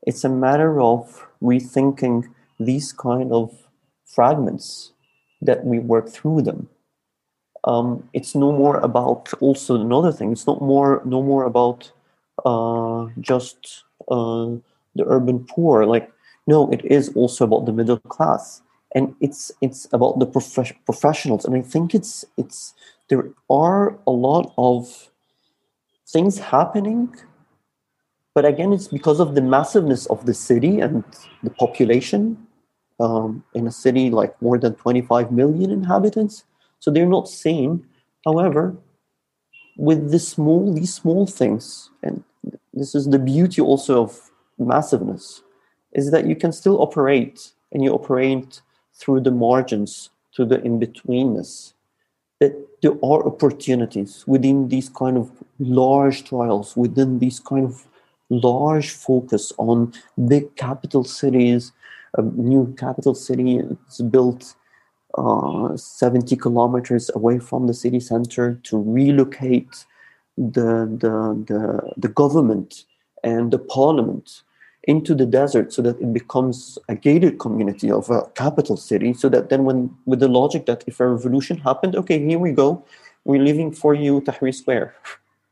[0.07, 2.25] it's a matter of rethinking
[2.59, 3.51] these kind of
[4.05, 4.93] fragments
[5.41, 6.69] that we work through them.
[7.65, 10.33] Um, it's no more about also another thing.
[10.33, 11.93] It's not more no more about
[12.45, 14.51] uh, just uh,
[14.95, 15.87] the urban poor.
[15.87, 16.11] Like
[16.47, 18.63] no, it is also about the middle class,
[18.95, 21.45] and it's it's about the prof- professionals.
[21.45, 22.75] And I think it's it's
[23.09, 25.11] there are a lot of
[26.07, 27.15] things happening
[28.35, 31.05] but again it's because of the massiveness of the city and
[31.43, 32.47] the population
[33.01, 36.45] um, in a city like more than 25 million inhabitants
[36.83, 37.87] so they're not seen
[38.25, 38.77] however
[39.77, 42.25] with this small these small things and
[42.75, 45.43] this is the beauty also of massiveness
[45.93, 48.61] is that you can still operate and you operate
[48.95, 51.75] through the margins through the in-betweenness
[52.41, 52.53] that
[52.83, 57.87] there are opportunities within these kind of large trials within these kind of
[58.33, 59.93] large focus on
[60.27, 61.73] big capital cities.
[62.17, 64.55] A new capital city is built
[65.17, 69.85] uh, 70 kilometers away from the city center to relocate
[70.37, 72.85] the, the, the, the government
[73.23, 74.43] and the parliament
[74.85, 79.29] into the desert so that it becomes a gated community of a capital city so
[79.29, 82.85] that then when with the logic that if a revolution happened okay here we go
[83.25, 84.95] we're leaving for you tahrir square.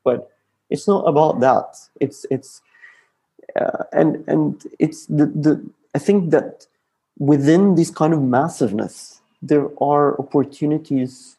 [0.02, 0.30] But
[0.70, 1.76] it's not about that.
[2.00, 2.62] It's it's
[3.54, 5.60] uh, and and it's the, the
[5.94, 6.66] I think that
[7.18, 11.36] within this kind of massiveness, there are opportunities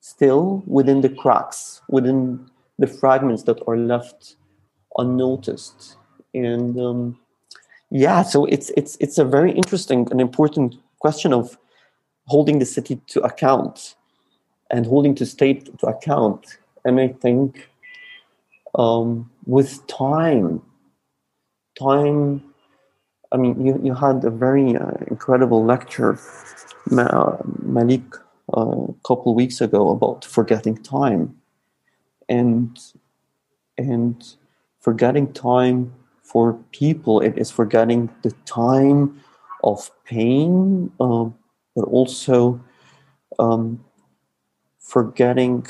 [0.00, 2.48] still within the cracks, within
[2.78, 4.36] the fragments that are left
[4.98, 5.96] unnoticed,
[6.34, 7.18] and um,
[7.90, 11.58] yeah, so it's it's it's a very interesting and important question of
[12.26, 13.96] holding the city to account
[14.70, 17.68] and holding the state to account, and I think
[18.74, 20.62] um, with time
[21.78, 22.42] time
[23.32, 26.18] i mean you, you had a very uh, incredible lecture
[26.92, 28.04] maliq
[28.56, 31.36] uh, a couple weeks ago about forgetting time.
[32.28, 32.78] And
[33.78, 34.22] and
[34.80, 39.20] forgetting time for people it is forgetting the time
[39.64, 41.34] of pain um,
[41.74, 42.60] but also
[43.38, 43.84] um,
[44.78, 45.66] forgetting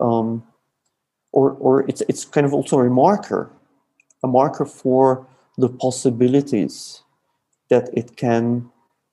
[0.00, 0.42] um,
[1.32, 3.50] or or it's it's kind of also a marker
[4.22, 5.26] a marker for
[5.58, 7.02] the possibilities
[7.68, 8.70] that it can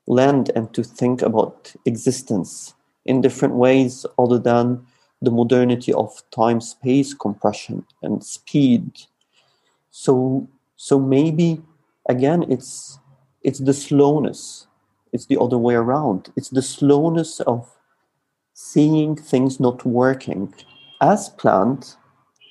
[0.10, 2.74] lend and to think about existence
[3.06, 4.86] in different ways other than
[5.22, 8.92] the modernity of time space compression and speed.
[9.92, 11.62] So so maybe
[12.10, 13.00] again it's
[13.44, 14.68] it's the slowness.
[15.14, 16.32] It's the other way around.
[16.36, 17.68] It's the slowness of
[18.54, 20.54] seeing things not working
[21.02, 21.96] as planned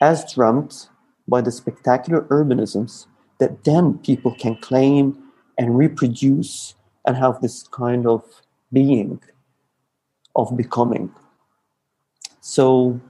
[0.00, 0.88] as dreamt
[1.26, 3.06] by the spectacular urbanisms
[3.38, 5.16] that then people can claim
[5.58, 6.74] and reproduce
[7.08, 8.22] and have this kind of
[8.72, 9.20] being
[10.36, 11.10] of becoming.
[12.40, 13.00] So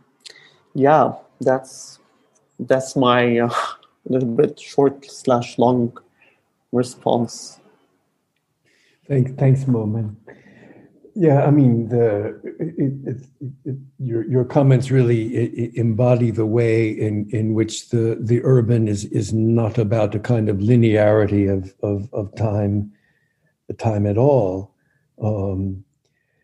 [0.75, 1.99] yeah that's
[2.61, 3.55] that's my uh,
[4.07, 5.99] little bit short slash long
[6.73, 7.61] response.
[9.09, 10.17] Thanks thanks Momen.
[11.15, 13.27] Yeah, I mean, the it, it,
[13.65, 19.05] it, your your comments really embody the way in in which the the urban is
[19.07, 22.93] is not about a kind of linearity of of, of time,
[23.69, 24.75] the time at all,
[25.23, 25.85] um,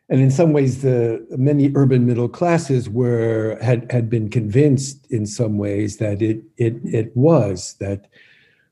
[0.09, 5.27] and in some ways, the many urban middle classes were had had been convinced in
[5.27, 8.07] some ways that it it it was that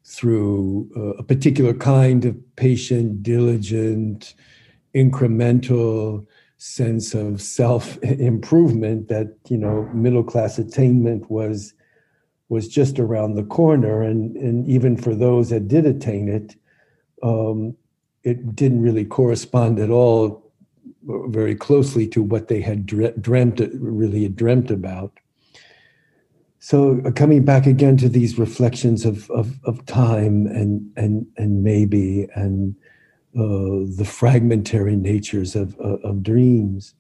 [0.05, 4.35] through a particular kind of patient, diligent
[4.95, 6.27] incremental
[6.59, 11.75] sense of self improvement that you know middle class attainment was
[12.49, 14.03] was just around the corner.
[14.03, 16.57] And and even for those that did attain it
[17.23, 17.75] um,
[18.25, 20.43] it didn't really correspond at all
[21.05, 25.13] very closely to what they had dreamt really had dreamt about
[26.61, 31.65] so uh, coming back again to these reflections of of, of time and and and
[31.65, 32.77] maybe and
[33.35, 36.95] uh, the fragmentary natures of, of, of dreams.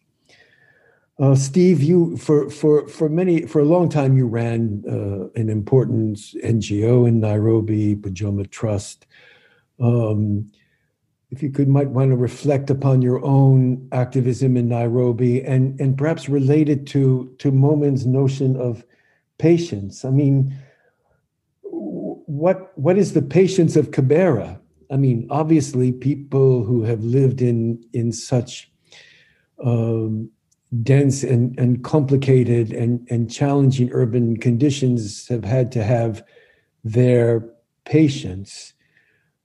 [1.20, 5.51] Uh, Steve, you for for for many for a long time you ran uh, an
[5.51, 9.07] important NGO in Nairobi, Pamoja Trust.
[9.78, 10.51] Um,
[11.33, 15.97] if you could might want to reflect upon your own activism in Nairobi and and
[15.97, 18.85] perhaps related to to Momen's notion of
[19.39, 20.05] patience.
[20.05, 20.55] I mean,
[21.63, 24.61] what what is the patience of Kibera?
[24.91, 28.71] I mean, obviously, people who have lived in in such
[29.65, 30.31] um,
[30.83, 36.23] dense and, and complicated and, and challenging urban conditions have had to have
[36.85, 37.49] their
[37.85, 38.75] patience.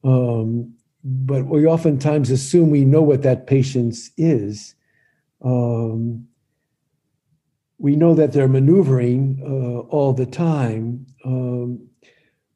[0.04, 4.76] Um, but we oftentimes assume we know what that patience is.
[5.44, 6.28] Um,
[7.80, 11.88] we know that they're maneuvering uh, all the time, um,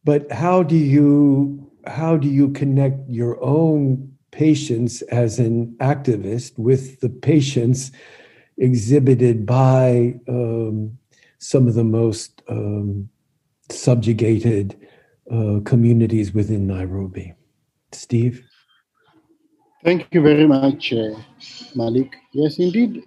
[0.03, 6.99] but how do you how do you connect your own patience as an activist with
[7.01, 7.91] the patience
[8.57, 10.97] exhibited by um,
[11.39, 13.09] some of the most um,
[13.69, 14.79] subjugated
[15.31, 17.33] uh, communities within Nairobi.
[17.93, 18.43] Steve?
[19.83, 21.15] Thank you very much, uh,
[21.75, 22.09] Maliq.
[22.33, 23.03] Yes, indeed.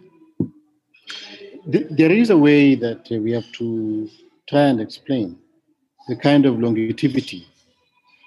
[1.70, 4.08] Th- there is a way that uh, we have to
[4.48, 5.38] try and explain
[6.08, 7.46] the kind of longevity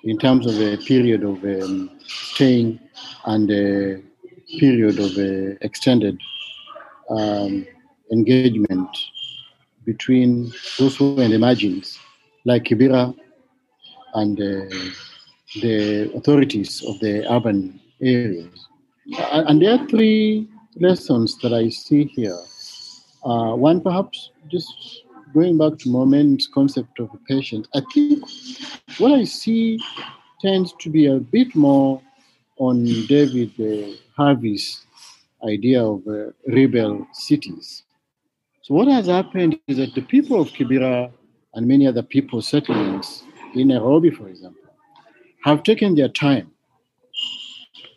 [0.04, 2.80] in terms of a period of um, staying
[3.26, 4.02] and a
[4.60, 6.18] period of uh, extended
[7.10, 7.66] um,
[8.12, 8.90] engagement
[9.86, 12.00] between those who are in the margins,
[12.46, 13.14] like Kibera
[14.16, 14.76] and uh,
[15.62, 18.68] the authorities of the urban areas.
[19.32, 22.40] And there are three lessons that I see here.
[23.24, 25.04] Uh, one, perhaps, just
[25.34, 28.24] going back to Momen's concept of a patient, I think
[28.98, 29.80] what I see
[30.42, 32.02] tends to be a bit more
[32.58, 34.86] on David uh, Harvey's
[35.44, 37.84] idea of uh, rebel cities.
[38.62, 41.12] So what has happened is that the people of Kibera
[41.54, 43.24] and many other people settlements
[43.56, 44.67] in Nairobi, for example,
[45.44, 46.52] have taken their time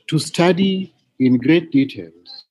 [0.08, 2.44] to study in great details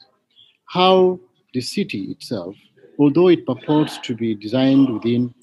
[0.65, 1.19] how
[1.53, 2.55] the city itself,
[2.99, 5.33] although it purports to be designed within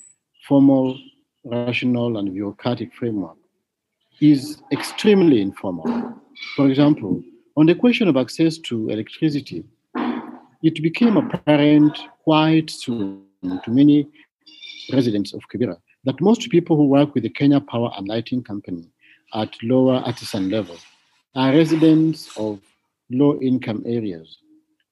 [0.47, 0.97] formal,
[1.44, 3.36] rational, and bureaucratic framework,
[4.20, 6.14] is extremely informal.
[6.55, 7.23] For example,
[7.56, 9.64] on the question of access to electricity,
[10.62, 14.09] it became apparent quite soon to many
[14.93, 18.89] residents of Kibera that most people who work with the Kenya Power and Lighting Company
[19.35, 20.77] at lower artisan level
[21.35, 22.61] are residents of
[23.11, 24.39] low income areas.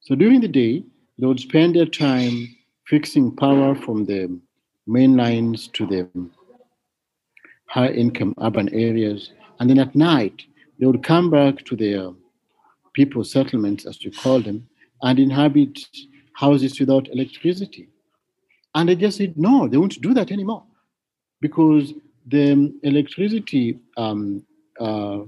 [0.00, 0.84] So during the day,
[1.18, 2.54] they would spend their time
[2.86, 4.38] fixing power from the
[4.86, 6.08] main lines to the
[7.66, 9.32] high income urban areas.
[9.58, 10.42] And then at night,
[10.78, 12.10] they would come back to their
[12.92, 14.68] people settlements, as we call them,
[15.02, 15.80] and inhabit
[16.34, 17.88] houses without electricity.
[18.74, 20.64] And they just said, no, they won't do that anymore
[21.40, 21.92] because
[22.26, 24.42] the electricity um,
[24.80, 25.20] uh,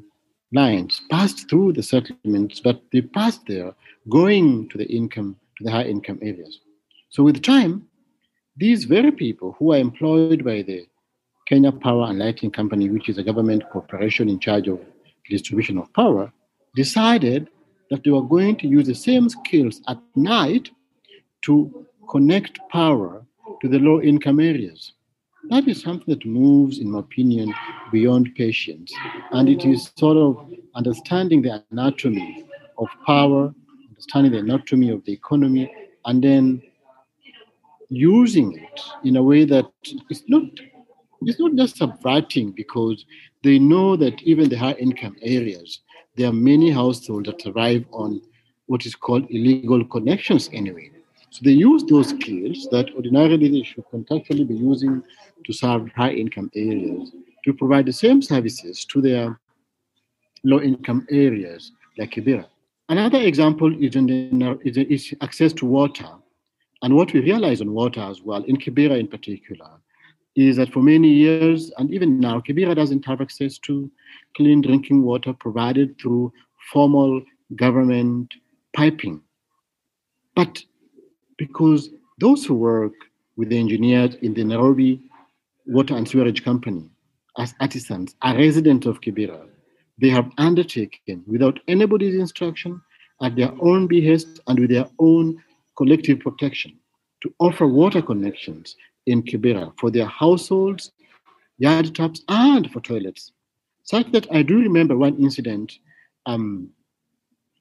[0.53, 3.75] lines passed through the settlements, but they passed there
[4.09, 6.61] going to the income, to the high income areas.
[7.11, 7.87] So with time,
[8.57, 10.87] these very people who are employed by the
[11.47, 14.81] Kenya Power and Lighting Company, which is a government corporation in charge of
[15.29, 16.33] distribution of power,
[16.75, 17.49] decided
[17.91, 20.71] that they were going to use the same skills at night
[21.43, 23.25] to connect power
[23.61, 24.93] to the low income areas.
[25.51, 27.55] That is something that moves, in my opinion,
[27.93, 28.93] beyond patience.
[29.33, 32.45] And it is sort of understanding the anatomy
[32.79, 33.55] of power,
[33.89, 35.73] understanding the anatomy of the economy,
[36.05, 36.63] and then
[37.89, 39.67] using it in a way that
[40.11, 40.43] it's not
[41.23, 43.07] it's not just subverting because
[43.43, 45.81] they know that even the high income areas,
[46.17, 48.21] there are many households that thrive on
[48.67, 50.91] what is called illegal connections anyway.
[51.37, 55.03] So they use those skills that ordinarily they should contractually be using
[55.45, 57.13] to serve high income areas
[57.45, 59.39] to provide the same services to their
[60.45, 62.47] low income areas like Kibera.
[62.89, 66.09] Another example is, in is access to water.
[66.81, 69.69] And what we realize on water as well, in Kibera in particular,
[70.37, 73.91] is that for many years, and even now, Kibera doesn't have access to
[74.39, 76.33] clean drinking water provided through
[76.73, 77.21] formal
[77.57, 78.33] government
[78.75, 79.21] piping.
[80.35, 80.63] But
[81.39, 82.93] because those who work
[83.37, 85.01] with the engineers in the Nairobi
[85.67, 86.89] Water and Sewerage Company
[87.39, 89.47] as artisans are residents of Kibera,
[89.99, 92.81] they have undertaken without anybody's instruction,
[93.23, 95.43] at their own behest and with their own
[95.77, 96.79] collective protection,
[97.23, 98.77] to offer water connections
[99.07, 100.93] in Kibera for their households,
[101.59, 103.33] yard taps, and for toilets.
[103.85, 105.79] Such that I do remember one incident
[106.27, 106.71] um,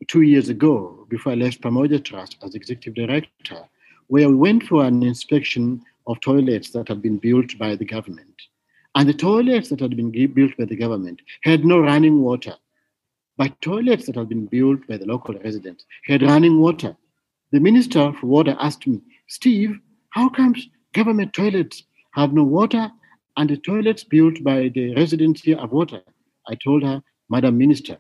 [0.07, 3.67] two years ago before I left Pamoja Trust as executive director,
[4.07, 8.41] where we went for an inspection of toilets that had been built by the government.
[8.95, 12.55] And the toilets that had been built by the government had no running water.
[13.37, 16.95] But toilets that had been built by the local residents had running water.
[17.51, 19.79] The Minister for Water asked me, Steve,
[20.11, 22.89] how comes government toilets have no water
[23.37, 26.01] and the toilets built by the residents here have water?
[26.47, 27.97] I told her, Madam Minister,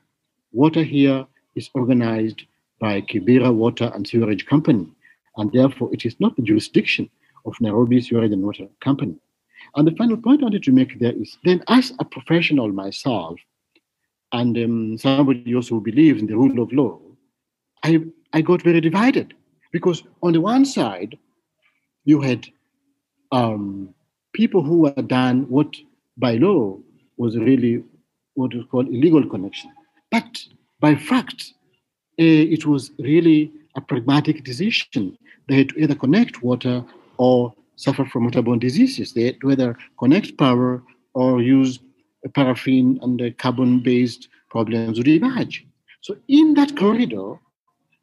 [0.53, 2.43] water here is organized
[2.79, 4.87] by Kibera Water and Sewerage Company,
[5.37, 7.09] and therefore it is not the jurisdiction
[7.45, 9.15] of Nairobi Sewerage and Water Company.
[9.75, 13.39] And the final point I wanted to make there is then, as a professional myself,
[14.31, 16.99] and um, somebody also who believes in the rule of law,
[17.83, 18.01] I,
[18.33, 19.33] I got very divided
[19.71, 21.17] because on the one side,
[22.03, 22.47] you had
[23.31, 23.93] um,
[24.33, 25.75] people who had done what
[26.17, 26.77] by law
[27.17, 27.83] was really
[28.33, 29.71] what is called illegal connection.
[30.11, 30.43] But
[30.79, 31.53] by fact,
[32.19, 35.17] uh, it was really a pragmatic decision.
[35.47, 36.83] They had to either connect water
[37.17, 39.13] or suffer from waterborne diseases.
[39.13, 40.83] They had to either connect power
[41.13, 41.79] or use
[42.33, 45.65] paraffin and the carbon-based problems would emerge.
[46.01, 47.35] So in that corridor,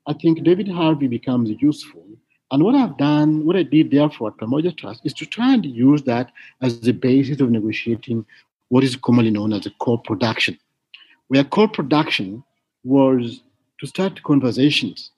[0.07, 2.05] I think David Harvey becomes useful.
[2.51, 5.65] And what I've done, what I did therefore at Pamoja Trust is to try and
[5.65, 6.31] use that
[6.61, 8.27] as the basis of negotiating
[8.69, 10.59] what is commonly known as a co-production,
[11.29, 12.45] where co-production
[12.85, 13.43] was
[13.81, 15.11] to start conversations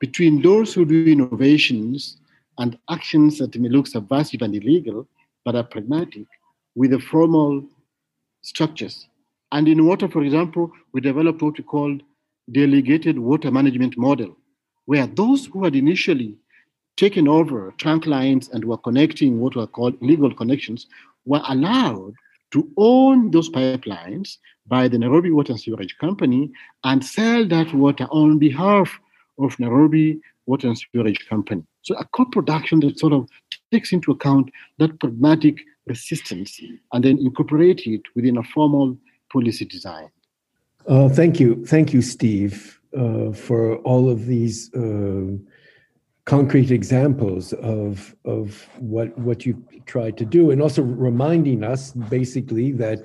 [0.00, 2.18] between those who do innovations
[2.58, 5.06] and actions that may look subversive and illegal,
[5.44, 6.26] but are pragmatic,
[6.74, 7.64] with the formal
[8.42, 9.08] structures.
[9.52, 12.02] And in water, for example, we developed what we called
[12.52, 14.36] delegated water management model,
[14.86, 16.36] where those who had initially
[16.96, 20.86] taken over trunk lines and were connecting what were called illegal connections
[21.24, 22.12] were allowed
[22.50, 26.50] to own those pipelines by the Nairobi Water and Sewerage Company
[26.84, 28.98] and sell that water on behalf
[29.38, 31.62] of Nairobi Water and Sewerage Company.
[31.82, 33.28] So a co-production that sort of
[33.72, 36.60] takes into account that pragmatic resistance
[36.92, 38.96] and then incorporate it within a formal
[39.32, 40.10] policy design.
[40.86, 41.64] Uh, thank you.
[41.66, 45.36] Thank you, Steve, uh, for all of these uh,
[46.28, 52.70] concrete examples of, of what, what you've tried to do, and also reminding us basically
[52.70, 52.98] that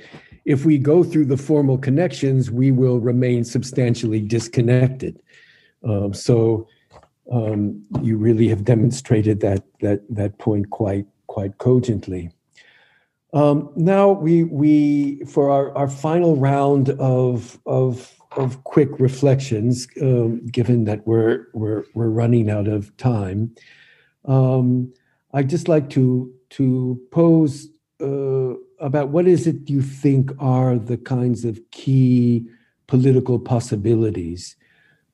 [0.43, 5.21] if we go through the formal connections, we will remain substantially disconnected.
[5.87, 6.67] Um, so
[7.31, 12.29] um, you really have demonstrated that, that, that point quite, quite cogently.
[13.33, 20.45] Um, now we we for our, our final round of of of quick reflections, um,
[20.47, 23.55] given that we're we're we're running out of time,
[24.25, 24.93] um,
[25.33, 27.67] I'd just like to to pose
[28.01, 32.45] uh, about what is it you think are the kinds of key
[32.87, 34.55] political possibilities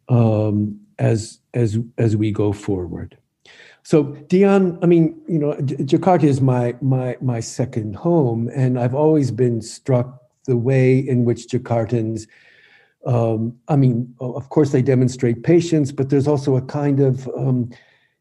[0.10, 3.18] um, as as as we go forward.
[3.84, 8.96] So Dian, I mean, you know, Jakarta is my my my second home, and I've
[8.96, 12.28] always been struck the way in which Jakartans.
[13.10, 17.72] Um, I mean, of course, they demonstrate patience, but there's also a kind of um,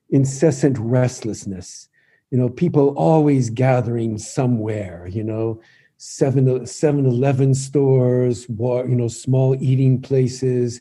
[0.08, 1.90] incessant restlessness.
[2.30, 5.06] You know, people always gathering somewhere.
[5.06, 5.60] You know,
[5.98, 10.80] 7 7 Eleven stores, you know, small eating places.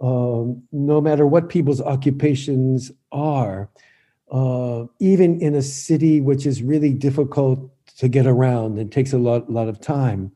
[0.00, 3.68] Um, no matter what people's occupations are,
[4.30, 9.18] uh, even in a city which is really difficult to get around and takes a
[9.18, 10.30] lot, lot of time.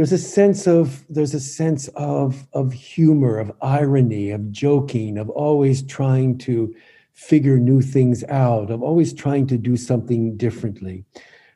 [0.00, 5.28] There's a sense of there's a sense of of humor, of irony, of joking, of
[5.28, 6.74] always trying to
[7.12, 11.04] figure new things out, of always trying to do something differently.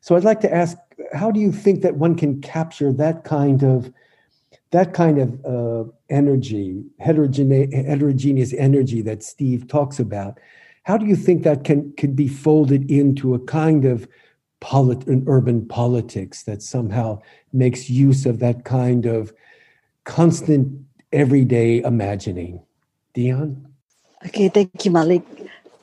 [0.02, 0.76] So I'd like to ask,
[1.14, 3.90] how do you think that one can capture that kind of
[4.72, 10.38] that kind of uh, energy, heterogene- heterogeneous energy that Steve talks about?
[10.82, 14.06] How do you think that can can be folded into a kind of
[14.64, 17.20] polit- an urban politics that somehow
[17.52, 19.30] makes use of that kind of
[20.04, 20.72] constant
[21.12, 22.64] everyday imagining?
[23.12, 23.68] Dian?
[24.24, 25.22] Okay, thank you, Maliq.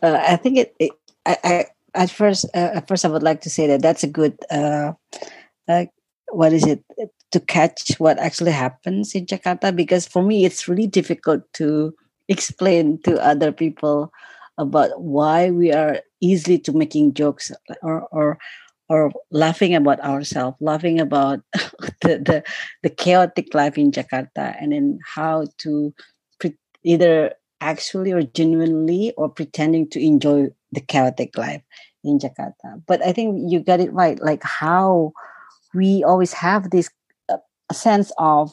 [0.02, 0.92] Uh, I think it, it
[1.28, 4.10] I, I, at first, uh, at first, I would like to say that that's a
[4.10, 4.34] good.
[4.50, 4.94] Uh,
[5.70, 5.86] uh,
[6.34, 6.84] what is it
[7.30, 9.76] to catch what actually happens in Jakarta?
[9.76, 11.94] Because for me, it's really difficult to
[12.30, 14.12] explain to other people
[14.58, 17.52] about why we are easily to making jokes
[17.84, 18.40] or or
[18.92, 21.40] or laughing about ourselves, laughing about
[22.04, 22.44] the, the,
[22.84, 25.94] the chaotic life in Jakarta, and then how to
[26.42, 27.32] pre- either
[27.62, 31.62] actually or genuinely or pretending to enjoy the chaotic life
[32.04, 32.84] in Jakarta.
[32.86, 35.14] But I think you got it right, like how
[35.74, 36.90] we always have this
[37.30, 37.38] uh,
[37.72, 38.52] sense of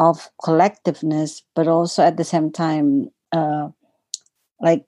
[0.00, 3.68] of collectiveness, but also at the same time uh,
[4.60, 4.84] like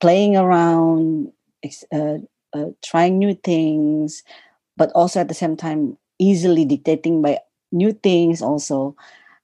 [0.00, 1.30] playing around,
[1.94, 2.18] uh,
[2.54, 4.22] uh, trying new things,
[4.76, 7.38] but also at the same time easily dictating by
[7.72, 8.42] new things.
[8.42, 8.96] Also,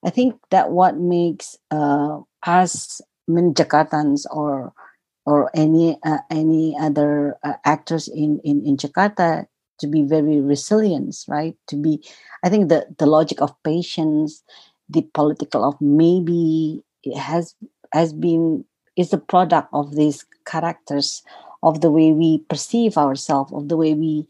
[0.05, 4.73] I think that what makes uh, us, mean, Jakartans or
[5.27, 9.47] or any uh, any other uh, actors in, in in Jakarta
[9.81, 11.55] to be very resilient, right?
[11.69, 12.03] To be,
[12.45, 14.43] I think the the logic of patience,
[14.89, 16.83] the political of maybe
[17.17, 17.55] has
[17.93, 18.65] has been
[18.97, 21.23] is the product of these characters
[21.63, 24.27] of the way we perceive ourselves of the way we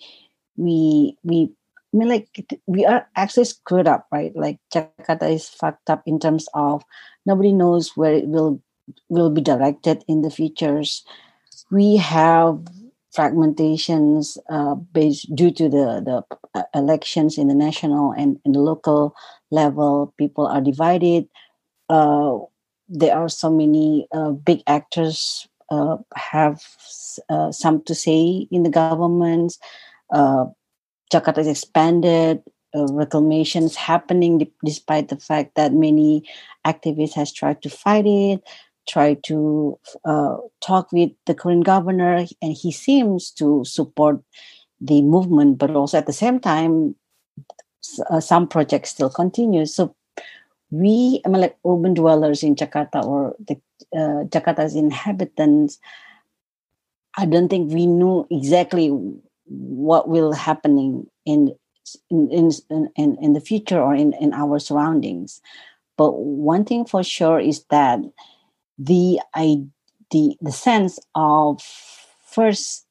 [0.56, 1.50] we we
[1.94, 2.28] I mean, like
[2.66, 4.34] we are actually screwed up, right?
[4.36, 6.84] Like Jakarta is fucked up in terms of
[7.24, 8.60] nobody knows where it will
[9.09, 11.05] will be directed in the futures.
[11.70, 12.60] We have
[13.16, 16.24] fragmentations uh, based due to the the
[16.55, 19.16] uh, elections in the national and in the local
[19.50, 20.12] level.
[20.18, 21.26] People are divided.
[21.88, 22.36] Uh,
[22.88, 26.62] there are so many uh, big actors uh, have
[27.28, 29.56] uh, some to say in the government.
[30.12, 32.42] Jakarta is expanded.
[32.74, 36.22] Uh, is happening despite the fact that many
[36.66, 38.42] activists has tried to fight it
[38.88, 44.20] try to uh, talk with the current governor and he seems to support
[44.80, 46.96] the movement but also at the same time
[48.10, 49.94] uh, some projects still continue so
[50.70, 53.60] we I mean, like urban dwellers in jakarta or the
[53.94, 55.78] uh, jakarta's inhabitants
[57.16, 58.90] i don't think we knew exactly
[59.48, 61.55] what will happening in
[62.10, 65.40] in in, in, the future or in, in our surroundings.
[65.96, 68.00] But one thing for sure is that
[68.78, 69.64] the I,
[70.10, 71.60] the the sense of
[72.24, 72.86] first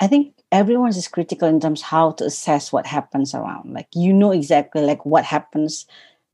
[0.00, 3.72] i think everyone is critical in terms how to assess what happens around.
[3.72, 5.86] Like you know exactly like what happens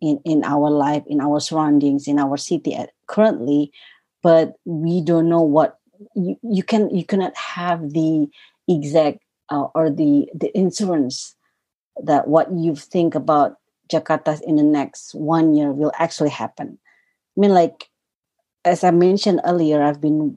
[0.03, 3.73] in in our life in our surroundings in our city at, currently
[4.23, 5.79] but we don't know what
[6.15, 8.29] you, you can you cannot have the
[8.69, 9.21] exact
[9.51, 11.35] uh, or the the insurance
[12.03, 13.57] that what you think about
[13.91, 16.79] Jakarta in the next one year will actually happen.
[17.37, 17.89] I mean, like
[18.65, 20.37] as I mentioned earlier, I've been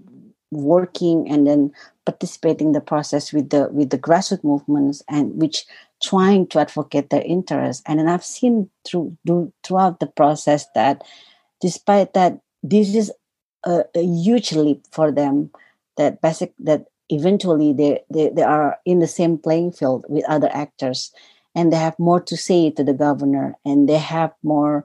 [0.52, 1.72] working and then
[2.06, 5.66] participating in the process with the with the grassroots movements and which
[6.04, 7.84] trying to advocate their interests.
[7.86, 11.04] And then I've seen through do, throughout the process that
[11.62, 13.12] despite that this is
[13.64, 15.52] a, a huge leap for them
[15.98, 20.50] that basic that eventually they, they, they are in the same playing field with other
[20.54, 21.12] actors
[21.54, 24.84] and they have more to say to the governor and they have more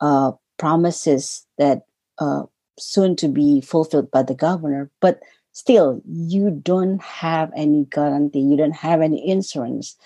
[0.00, 1.82] uh, promises that
[2.18, 2.42] uh,
[2.78, 5.20] soon to be fulfilled by the governor but
[5.58, 9.96] still you don't have any guarantee you don't have any insurance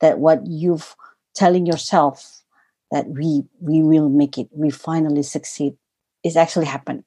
[0.00, 0.94] that what you've
[1.34, 2.42] telling yourself
[2.90, 5.72] that we we will make it we finally succeed
[6.24, 7.04] is actually happen.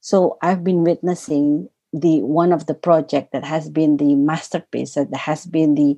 [0.00, 5.14] So i've been witnessing the one of the project that has been the masterpiece that
[5.16, 5.96] has been the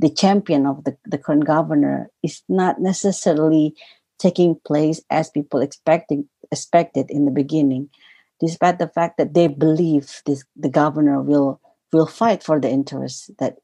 [0.00, 3.74] the champion of the, the current governor is not necessarily
[4.18, 7.90] taking place as people expecting expected in the beginning
[8.40, 11.60] despite the fact that they believe this the governor will
[11.92, 13.56] will fight for the interests that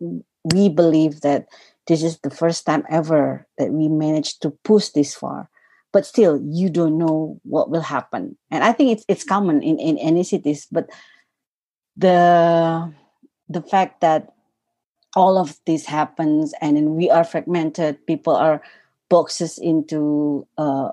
[0.52, 1.46] we believe that
[1.86, 5.50] this is the first time ever that we managed to push this far.
[5.92, 8.36] But still you don't know what will happen.
[8.50, 10.90] And i think it's it's common in in any cities but
[11.96, 12.92] the
[13.48, 14.34] the fact that
[15.14, 18.60] all of this happens and we are fragmented people are
[19.08, 20.90] boxes into uh,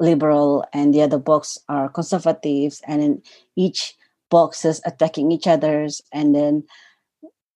[0.00, 3.22] liberal and the other box are conservatives and then
[3.56, 3.94] each
[4.30, 6.64] box is attacking each others and then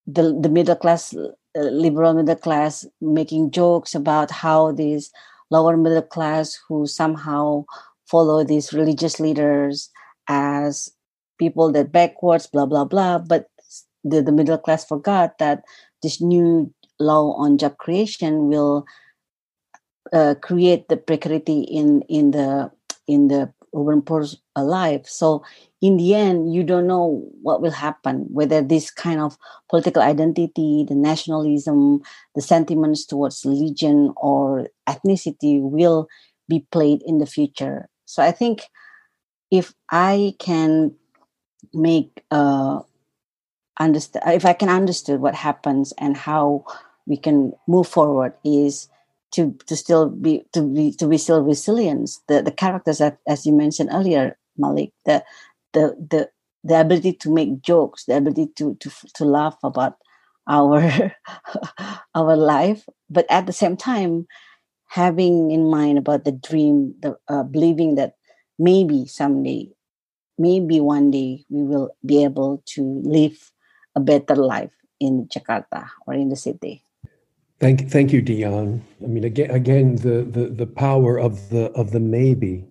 [0.06, 5.10] the the middle class uh, liberal middle class making jokes about how these
[5.50, 7.64] lower middle class who somehow
[8.06, 9.90] follow these religious leaders
[10.28, 10.90] as
[11.38, 13.18] people that backwards, blah blah blah.
[13.18, 13.48] But
[14.02, 15.64] the, the middle class forgot that
[16.02, 18.84] this new law on job creation will
[20.14, 22.70] uh, create the precarity in in the
[23.06, 25.06] in the urban poor's life.
[25.06, 25.42] So
[25.82, 29.36] in the end, you don't know what will happen, whether this kind of
[29.68, 32.00] political identity, the nationalism,
[32.34, 36.06] the sentiments towards religion or ethnicity will
[36.48, 37.88] be played in the future.
[38.06, 38.62] So I think
[39.50, 40.94] if I can
[41.72, 42.80] make uh,
[43.80, 46.64] understand if I can understand what happens and how
[47.06, 48.88] we can move forward is
[49.34, 52.10] to to still be to be to be still resilient.
[52.28, 55.24] The the characters that as you mentioned earlier, Maliq, the
[55.72, 56.30] the the
[56.64, 59.96] the ability to make jokes, the ability to to to laugh about
[60.48, 61.12] our
[62.14, 64.26] our life, but at the same time
[64.88, 68.14] having in mind about the dream, the uh, believing that
[68.58, 69.68] maybe someday
[70.38, 73.52] maybe one day we will be able to live
[73.94, 76.84] a better life in Jakarta or in the city.
[77.64, 78.84] Thank, thank you, Dian.
[79.02, 82.66] I mean, again, again, the, the, the power of the of the maybe.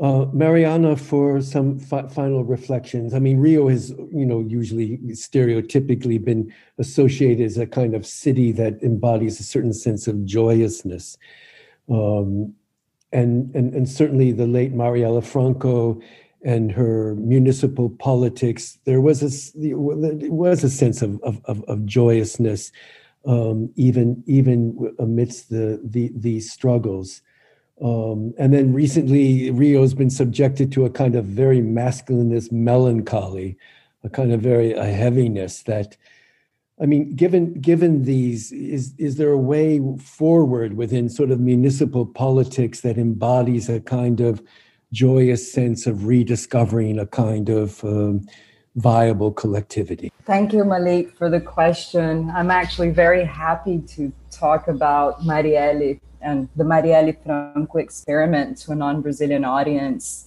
[0.00, 3.12] Uh, Mariana, for some fi- final reflections.
[3.12, 8.50] I mean, Rio has, you know, usually stereotypically been associated as a kind of city
[8.52, 11.18] that embodies a certain sense of joyousness,
[11.90, 12.54] um,
[13.12, 16.00] and and and certainly the late Marielle Franco
[16.42, 22.70] and her municipal politics, there was a, was a sense of, of, of joyousness
[23.26, 27.22] um, even even amidst the, the struggles.
[27.82, 33.56] Um, and then recently, Rio's been subjected to a kind of very masculinist melancholy,
[34.04, 35.96] a kind of very a heaviness that,
[36.80, 42.06] I mean, given given these, is is there a way forward within sort of municipal
[42.06, 44.42] politics that embodies a kind of
[44.92, 48.24] joyous sense of rediscovering a kind of um,
[48.76, 50.12] viable collectivity?
[50.24, 52.30] Thank you, Maliq, for the question.
[52.30, 58.74] I'm actually very happy to talk about Marielle and the Marielle Franco experiment to a
[58.74, 60.26] non Brazilian audience.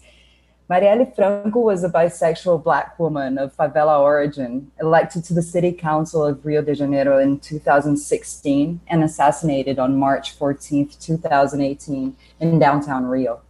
[0.70, 6.26] Marielle Franco was a bisexual black woman of favela origin, elected to the city council
[6.26, 13.42] of Rio de Janeiro in 2016 and assassinated on March 14, 2018, in downtown Rio.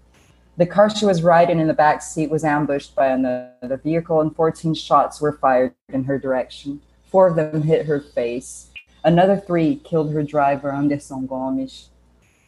[0.57, 4.35] The car she was riding in the back seat was ambushed by another vehicle, and
[4.35, 6.81] 14 shots were fired in her direction.
[7.11, 8.71] Four of them hit her face.
[9.03, 11.89] Another three killed her driver, Anderson Gomes.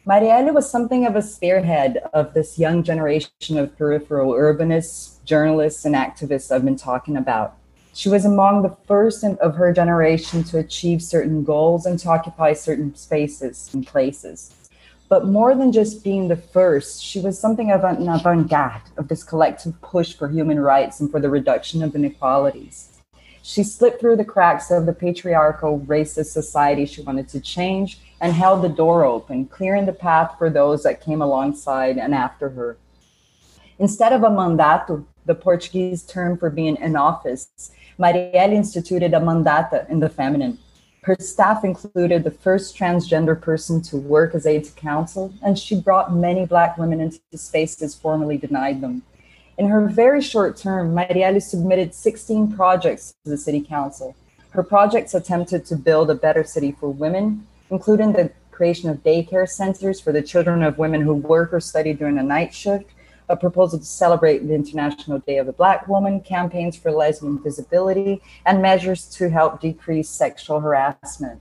[0.04, 5.94] Marielle was something of a spearhead of this young generation of peripheral urbanists, journalists, and
[5.94, 7.58] activists I've been talking about.
[7.92, 12.54] She was among the first of her generation to achieve certain goals and to occupy
[12.54, 14.52] certain spaces and places.
[15.10, 19.08] But more than just being the first, she was something of an avant garde of
[19.08, 22.90] this collective push for human rights and for the reduction of inequalities.
[23.42, 28.32] She slipped through the cracks of the patriarchal, racist society she wanted to change and
[28.32, 32.76] held the door open, clearing the path for those that came alongside and after her.
[33.80, 39.90] Instead of a mandato, the Portuguese term for being in office, Marielle instituted a mandata
[39.90, 40.58] in the feminine
[41.02, 45.80] her staff included the first transgender person to work as aide to council, and she
[45.80, 49.02] brought many Black women into spaces formerly denied them.
[49.56, 54.14] In her very short term, Marielle submitted 16 projects to the city council.
[54.50, 59.48] Her projects attempted to build a better city for women, including the creation of daycare
[59.48, 62.90] centers for the children of women who work or study during a night shift,
[63.30, 68.20] a proposal to celebrate the International Day of the Black Woman, campaigns for lesbian visibility,
[68.44, 71.40] and measures to help decrease sexual harassment.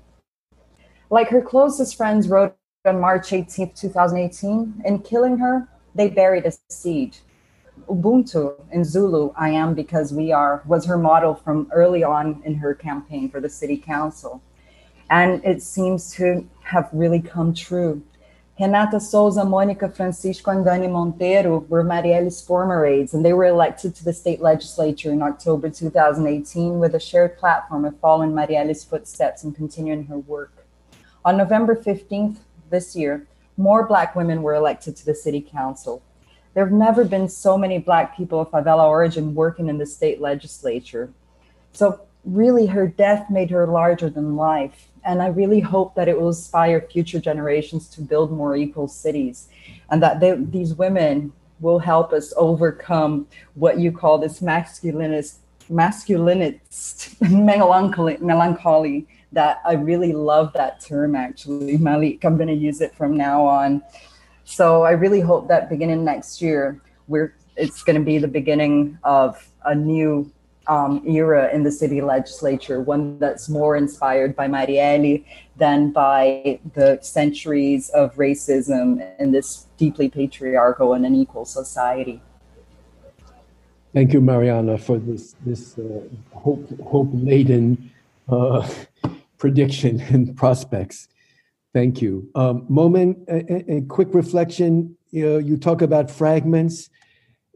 [1.09, 2.55] Like her closest friends wrote
[2.85, 7.17] on March 18, 2018, in killing her, they buried a seed.
[7.89, 12.53] Ubuntu in Zulu, I am because we are, was her model from early on in
[12.55, 14.43] her campaign for the city council.
[15.09, 18.03] And it seems to have really come true.
[18.59, 23.95] Renata Souza, Monica Francisco, and Dani Monteiro were Marielle's former aides, and they were elected
[23.95, 29.45] to the state legislature in October 2018 with a shared platform of following Marielle's footsteps
[29.45, 30.65] and continuing her work.
[31.23, 33.25] On November 15th this year,
[33.55, 36.03] more Black women were elected to the city council.
[36.53, 40.19] There have never been so many Black people of favela origin working in the state
[40.19, 41.13] legislature.
[41.71, 46.19] So, really, her death made her larger than life and I really hope that it
[46.19, 49.49] will inspire future generations to build more equal cities,
[49.89, 55.37] and that they, these women will help us overcome what you call this masculinist,
[55.69, 59.07] masculinist melancholy, melancholy.
[59.31, 62.25] That I really love that term actually, Maliq.
[62.25, 63.83] I'm going to use it from now on.
[64.43, 68.97] So I really hope that beginning next year, we're it's going to be the beginning
[69.03, 70.31] of a new
[70.69, 75.25] um, era in the city legislature, one that's more inspired by Marielle
[75.57, 82.21] than by the centuries of racism in this deeply patriarchal and unequal society.
[83.93, 86.01] Thank you, Mariana, for this this uh,
[86.31, 87.91] hope hope laden
[88.29, 88.69] uh,
[89.39, 91.07] prediction and prospects.
[91.73, 92.29] Thank you.
[92.35, 94.95] Um, Momen, a, a, quick reflection.
[95.11, 96.89] You, know, you talk about fragments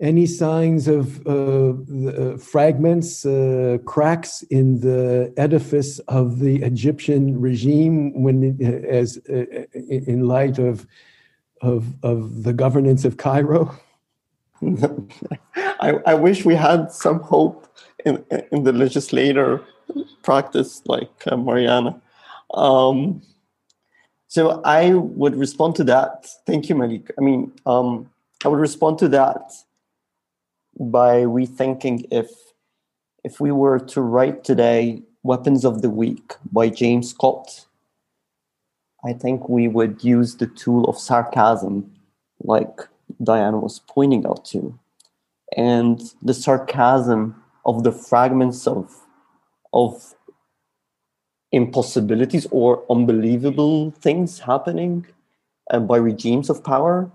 [0.03, 8.21] any signs of uh, uh, fragments, uh, cracks in the edifice of the Egyptian regime
[8.21, 10.85] when, uh, as uh, in light of,
[11.61, 13.73] of of the governance of Cairo?
[15.79, 17.65] I, I wish we had some hope
[18.05, 19.61] in in the legislator
[20.21, 22.01] practice like uh, Mariana.
[22.53, 23.21] Um,
[24.27, 26.27] so I would respond to that.
[26.45, 27.09] Thank you, Maliq.
[27.17, 28.09] I mean, um,
[28.43, 29.53] I would respond to that
[30.79, 32.29] by rethinking if
[33.23, 37.65] if we were to write today Weapons of the Weak by James Scott,
[39.05, 41.89] I think we would use the tool of sarcasm,
[42.41, 42.81] like
[43.23, 44.77] Diana was pointing out to.
[45.55, 49.05] And the sarcasm of the fragments of
[49.71, 50.15] of
[51.53, 55.05] impossibilities or unbelievable things happening
[55.71, 57.09] uh, by regimes of power,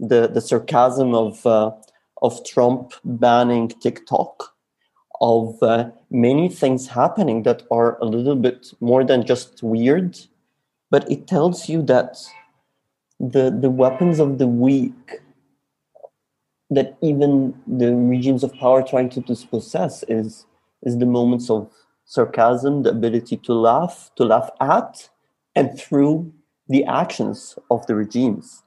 [0.00, 1.70] the, the sarcasm of uh,
[2.22, 4.54] of Trump banning TikTok,
[5.20, 10.18] of uh, many things happening that are a little bit more than just weird,
[10.90, 12.18] but it tells you that
[13.20, 15.20] the the weapons of the weak
[16.70, 20.46] that even the regimes of power trying to dispossess is
[20.82, 21.70] is the moments of
[22.04, 25.08] sarcasm, the ability to laugh, to laugh at,
[25.54, 26.32] and through
[26.68, 28.62] the actions of the regimes.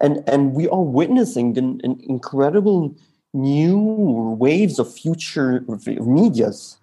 [0.00, 2.94] And, and we are witnessing an, an incredible
[3.34, 6.78] new waves of future medias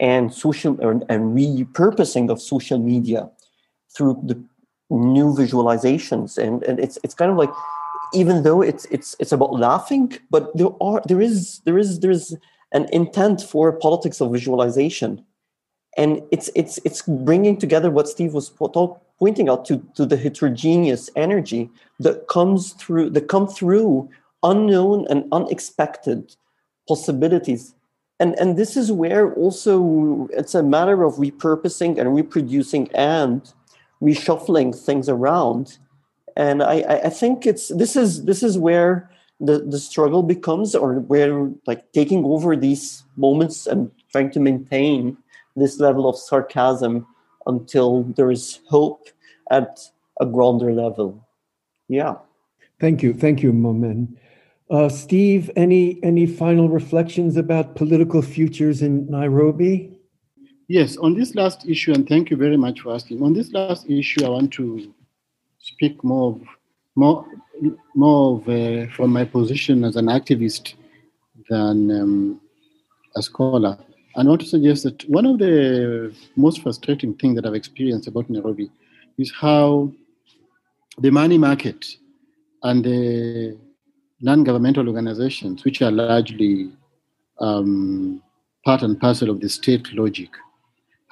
[0.00, 3.28] and social and, and repurposing of social media
[3.96, 4.40] through the
[4.90, 6.38] new visualizations.
[6.38, 7.50] And, and it's it's kind of like
[8.14, 12.10] even though it's it's it's about laughing but there are there is there is there
[12.10, 12.36] is
[12.72, 15.24] an intent for politics of visualization
[15.98, 18.48] and it's it's it's bringing together what steve was
[19.18, 21.68] pointing out to to the heterogeneous energy
[22.00, 24.08] that comes through that come through
[24.42, 26.36] unknown and unexpected
[26.86, 27.74] possibilities.
[28.20, 33.42] And and this is where also it's a matter of repurposing and reproducing and
[34.02, 35.78] reshuffling things around.
[36.36, 39.10] And i i think it's this is this is where
[39.40, 45.16] the the struggle becomes or where like taking over these moments and trying to maintain
[45.58, 47.06] this level of sarcasm
[47.46, 49.08] until there is hope
[49.50, 49.80] at
[50.20, 51.26] a grander level.
[51.88, 52.16] Yeah.
[52.80, 53.14] Thank you.
[53.14, 54.16] Thank you momen.
[54.70, 59.98] Uh, steve any any final reflections about political futures in nairobi?
[60.68, 63.88] Yes on this last issue and thank you very much for asking on this last
[63.88, 64.92] issue i want to
[65.58, 66.42] speak more of,
[66.94, 67.24] more
[67.94, 70.74] more of, uh, from my position as an activist
[71.48, 72.40] than um,
[73.16, 73.78] a scholar.
[74.18, 78.08] And I want to suggest that one of the most frustrating things that I've experienced
[78.08, 78.68] about Nairobi
[79.16, 79.92] is how
[80.98, 81.86] the money market
[82.64, 83.56] and the
[84.20, 86.68] non-governmental organizations, which are largely
[87.38, 88.20] um,
[88.64, 90.30] part and parcel of the state logic,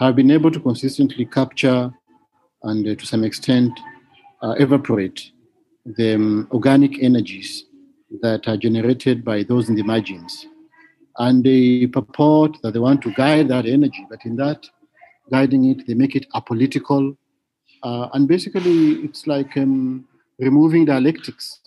[0.00, 1.94] have been able to consistently capture
[2.64, 3.70] and uh, to some extent
[4.42, 5.30] uh, evaporate
[5.84, 7.66] the um, organic energies
[8.20, 10.48] that are generated by those in the margins.
[11.18, 14.66] And they purport that they want to guide that energy, but in that
[15.30, 17.16] guiding it, they make it apolitical.
[17.82, 20.06] Uh, and basically, it's like um,
[20.38, 21.60] removing dialectics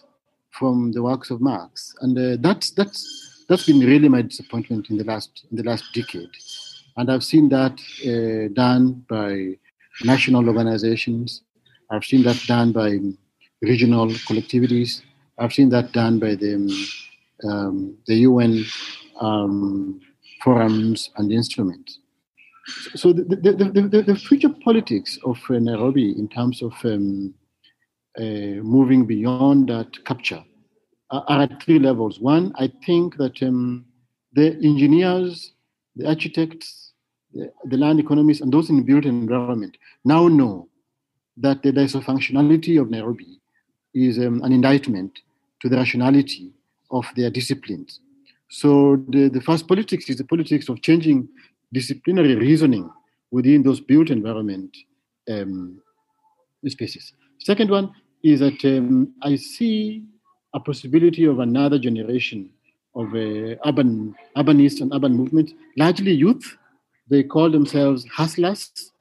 [0.52, 1.96] from the works of Marx.
[2.02, 5.86] And uh, that's, that's, that's been really my disappointment in the last, in the last
[5.94, 6.30] decade.
[6.98, 9.58] And I've seen that uh, done by
[10.04, 11.42] national organizations,
[11.90, 13.00] I've seen that done by
[13.62, 15.02] regional collectivities.
[15.38, 16.54] I've seen that done by the,
[17.44, 18.64] um, the UN
[19.20, 20.00] um,
[20.44, 22.00] forums and instruments.
[22.96, 27.34] So the, the, the, the, future politics of uh, Nairobi in terms of um,
[28.18, 30.44] uh, moving beyond that capture
[31.10, 32.20] are, at three levels.
[32.20, 33.86] One, I think that um,
[34.34, 35.54] the engineers,
[35.96, 36.94] the architects,
[37.34, 40.70] the, the land economists, and those in built environment now know
[41.38, 43.40] that the dysfunctionality of Nairobi
[43.94, 45.20] is um, an indictment
[45.62, 46.54] to the rationality
[46.92, 48.00] of their disciplines.
[48.50, 51.30] So the, the first politics is the politics of changing
[51.72, 52.90] disciplinary reasoning
[53.32, 54.76] within those built environment
[55.30, 55.82] um,
[56.68, 57.14] spaces.
[57.40, 57.94] Second one
[58.24, 60.04] is that um, I see
[60.54, 62.50] a possibility of another generation
[62.96, 66.58] of uh, urban urbanists and urban movement, largely youth.
[67.08, 68.92] They call themselves hustlers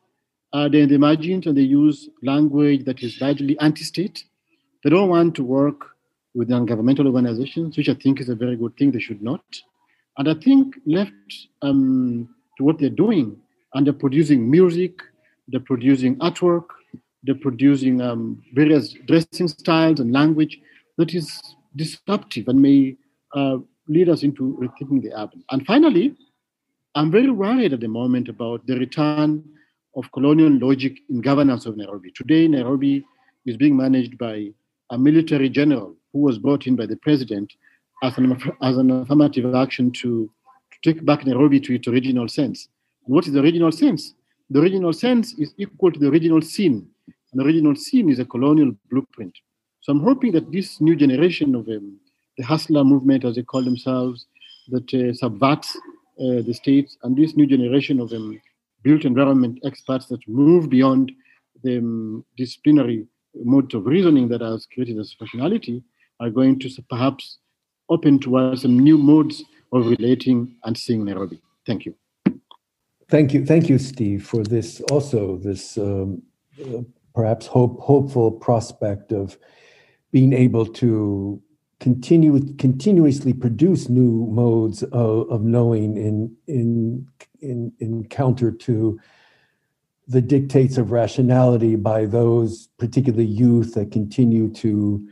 [0.53, 4.25] uh, they're the margins and they use language that is largely anti-state.
[4.83, 5.97] They don't want to work
[6.35, 8.91] with non-governmental organizations, which I think is a very good thing.
[8.93, 9.45] They should not.
[10.19, 11.13] And I think left
[11.63, 13.37] um, to what they're doing,
[13.75, 15.01] and they're producing music,
[15.49, 16.67] they're producing artwork,
[17.23, 20.59] they're producing um, various dressing styles and language
[20.97, 21.41] that is
[21.77, 22.97] disruptive and may
[23.35, 25.45] uh, lead us into rethinking the urban.
[25.51, 26.17] And finally,
[26.95, 29.45] I'm very worried at the moment about the return
[29.97, 32.11] of colonial logic in governance of Nairobi.
[32.13, 33.05] Today, Nairobi
[33.47, 34.51] is being managed by
[34.91, 37.53] a military general who was brought in by the president
[38.03, 38.33] as an,
[38.63, 40.31] as an affirmative action to,
[40.71, 42.69] to take back Nairobi to its original sense.
[43.07, 44.15] And what is the original sense?
[44.51, 46.89] The original sense is equal to the original scene.
[47.33, 49.35] And the original scene is a colonial blueprint.
[49.81, 51.99] So I'm hoping that this new generation of um,
[52.37, 54.27] the hustler movement, as they call themselves,
[54.69, 58.41] that uh, subverts uh, the states, and this new generation of um,
[58.83, 61.13] built environment experts that move beyond
[61.63, 65.83] the um, disciplinary modes of reasoning that has created as functionality
[66.21, 67.39] are going to perhaps
[67.89, 69.43] open towards some new modes
[69.73, 71.41] of relating and seeing Nairobi.
[71.67, 71.95] Thank you.
[73.09, 76.23] Thank you, thank you, Steve, for this also this um,
[76.63, 76.83] uh,
[77.15, 79.39] perhaps hope, hopeful prospect of
[80.13, 81.43] being able to
[81.81, 87.07] continue continuously produce new modes of, of knowing in in
[87.41, 88.99] in in counter to
[90.09, 95.07] the dictates of rationality by those particularly youth that continue to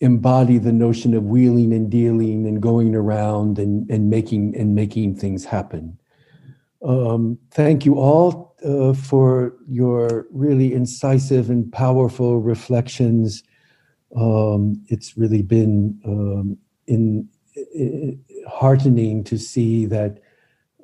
[0.00, 5.16] embody the notion of wheeling and dealing and going around and, and making and making
[5.16, 5.98] things happen.
[6.84, 13.42] Um, thank you all uh, for your really incisive and powerful reflections.
[14.14, 17.28] Um, it's really been um, in,
[17.74, 20.20] in, heartening to see that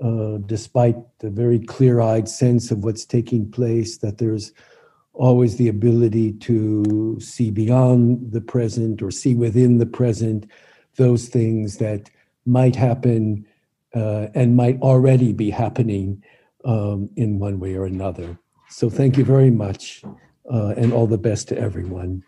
[0.03, 4.53] uh, despite the very clear-eyed sense of what's taking place, that there's
[5.15, 10.47] always the ability to see beyond the present or see within the present
[10.97, 12.11] those things that
[12.47, 13.47] might happen
[13.95, 16.23] uh, and might already be happening
[16.65, 18.39] um, in one way or another.
[18.69, 20.03] So thank you very much
[20.51, 22.23] uh, and all the best to everyone.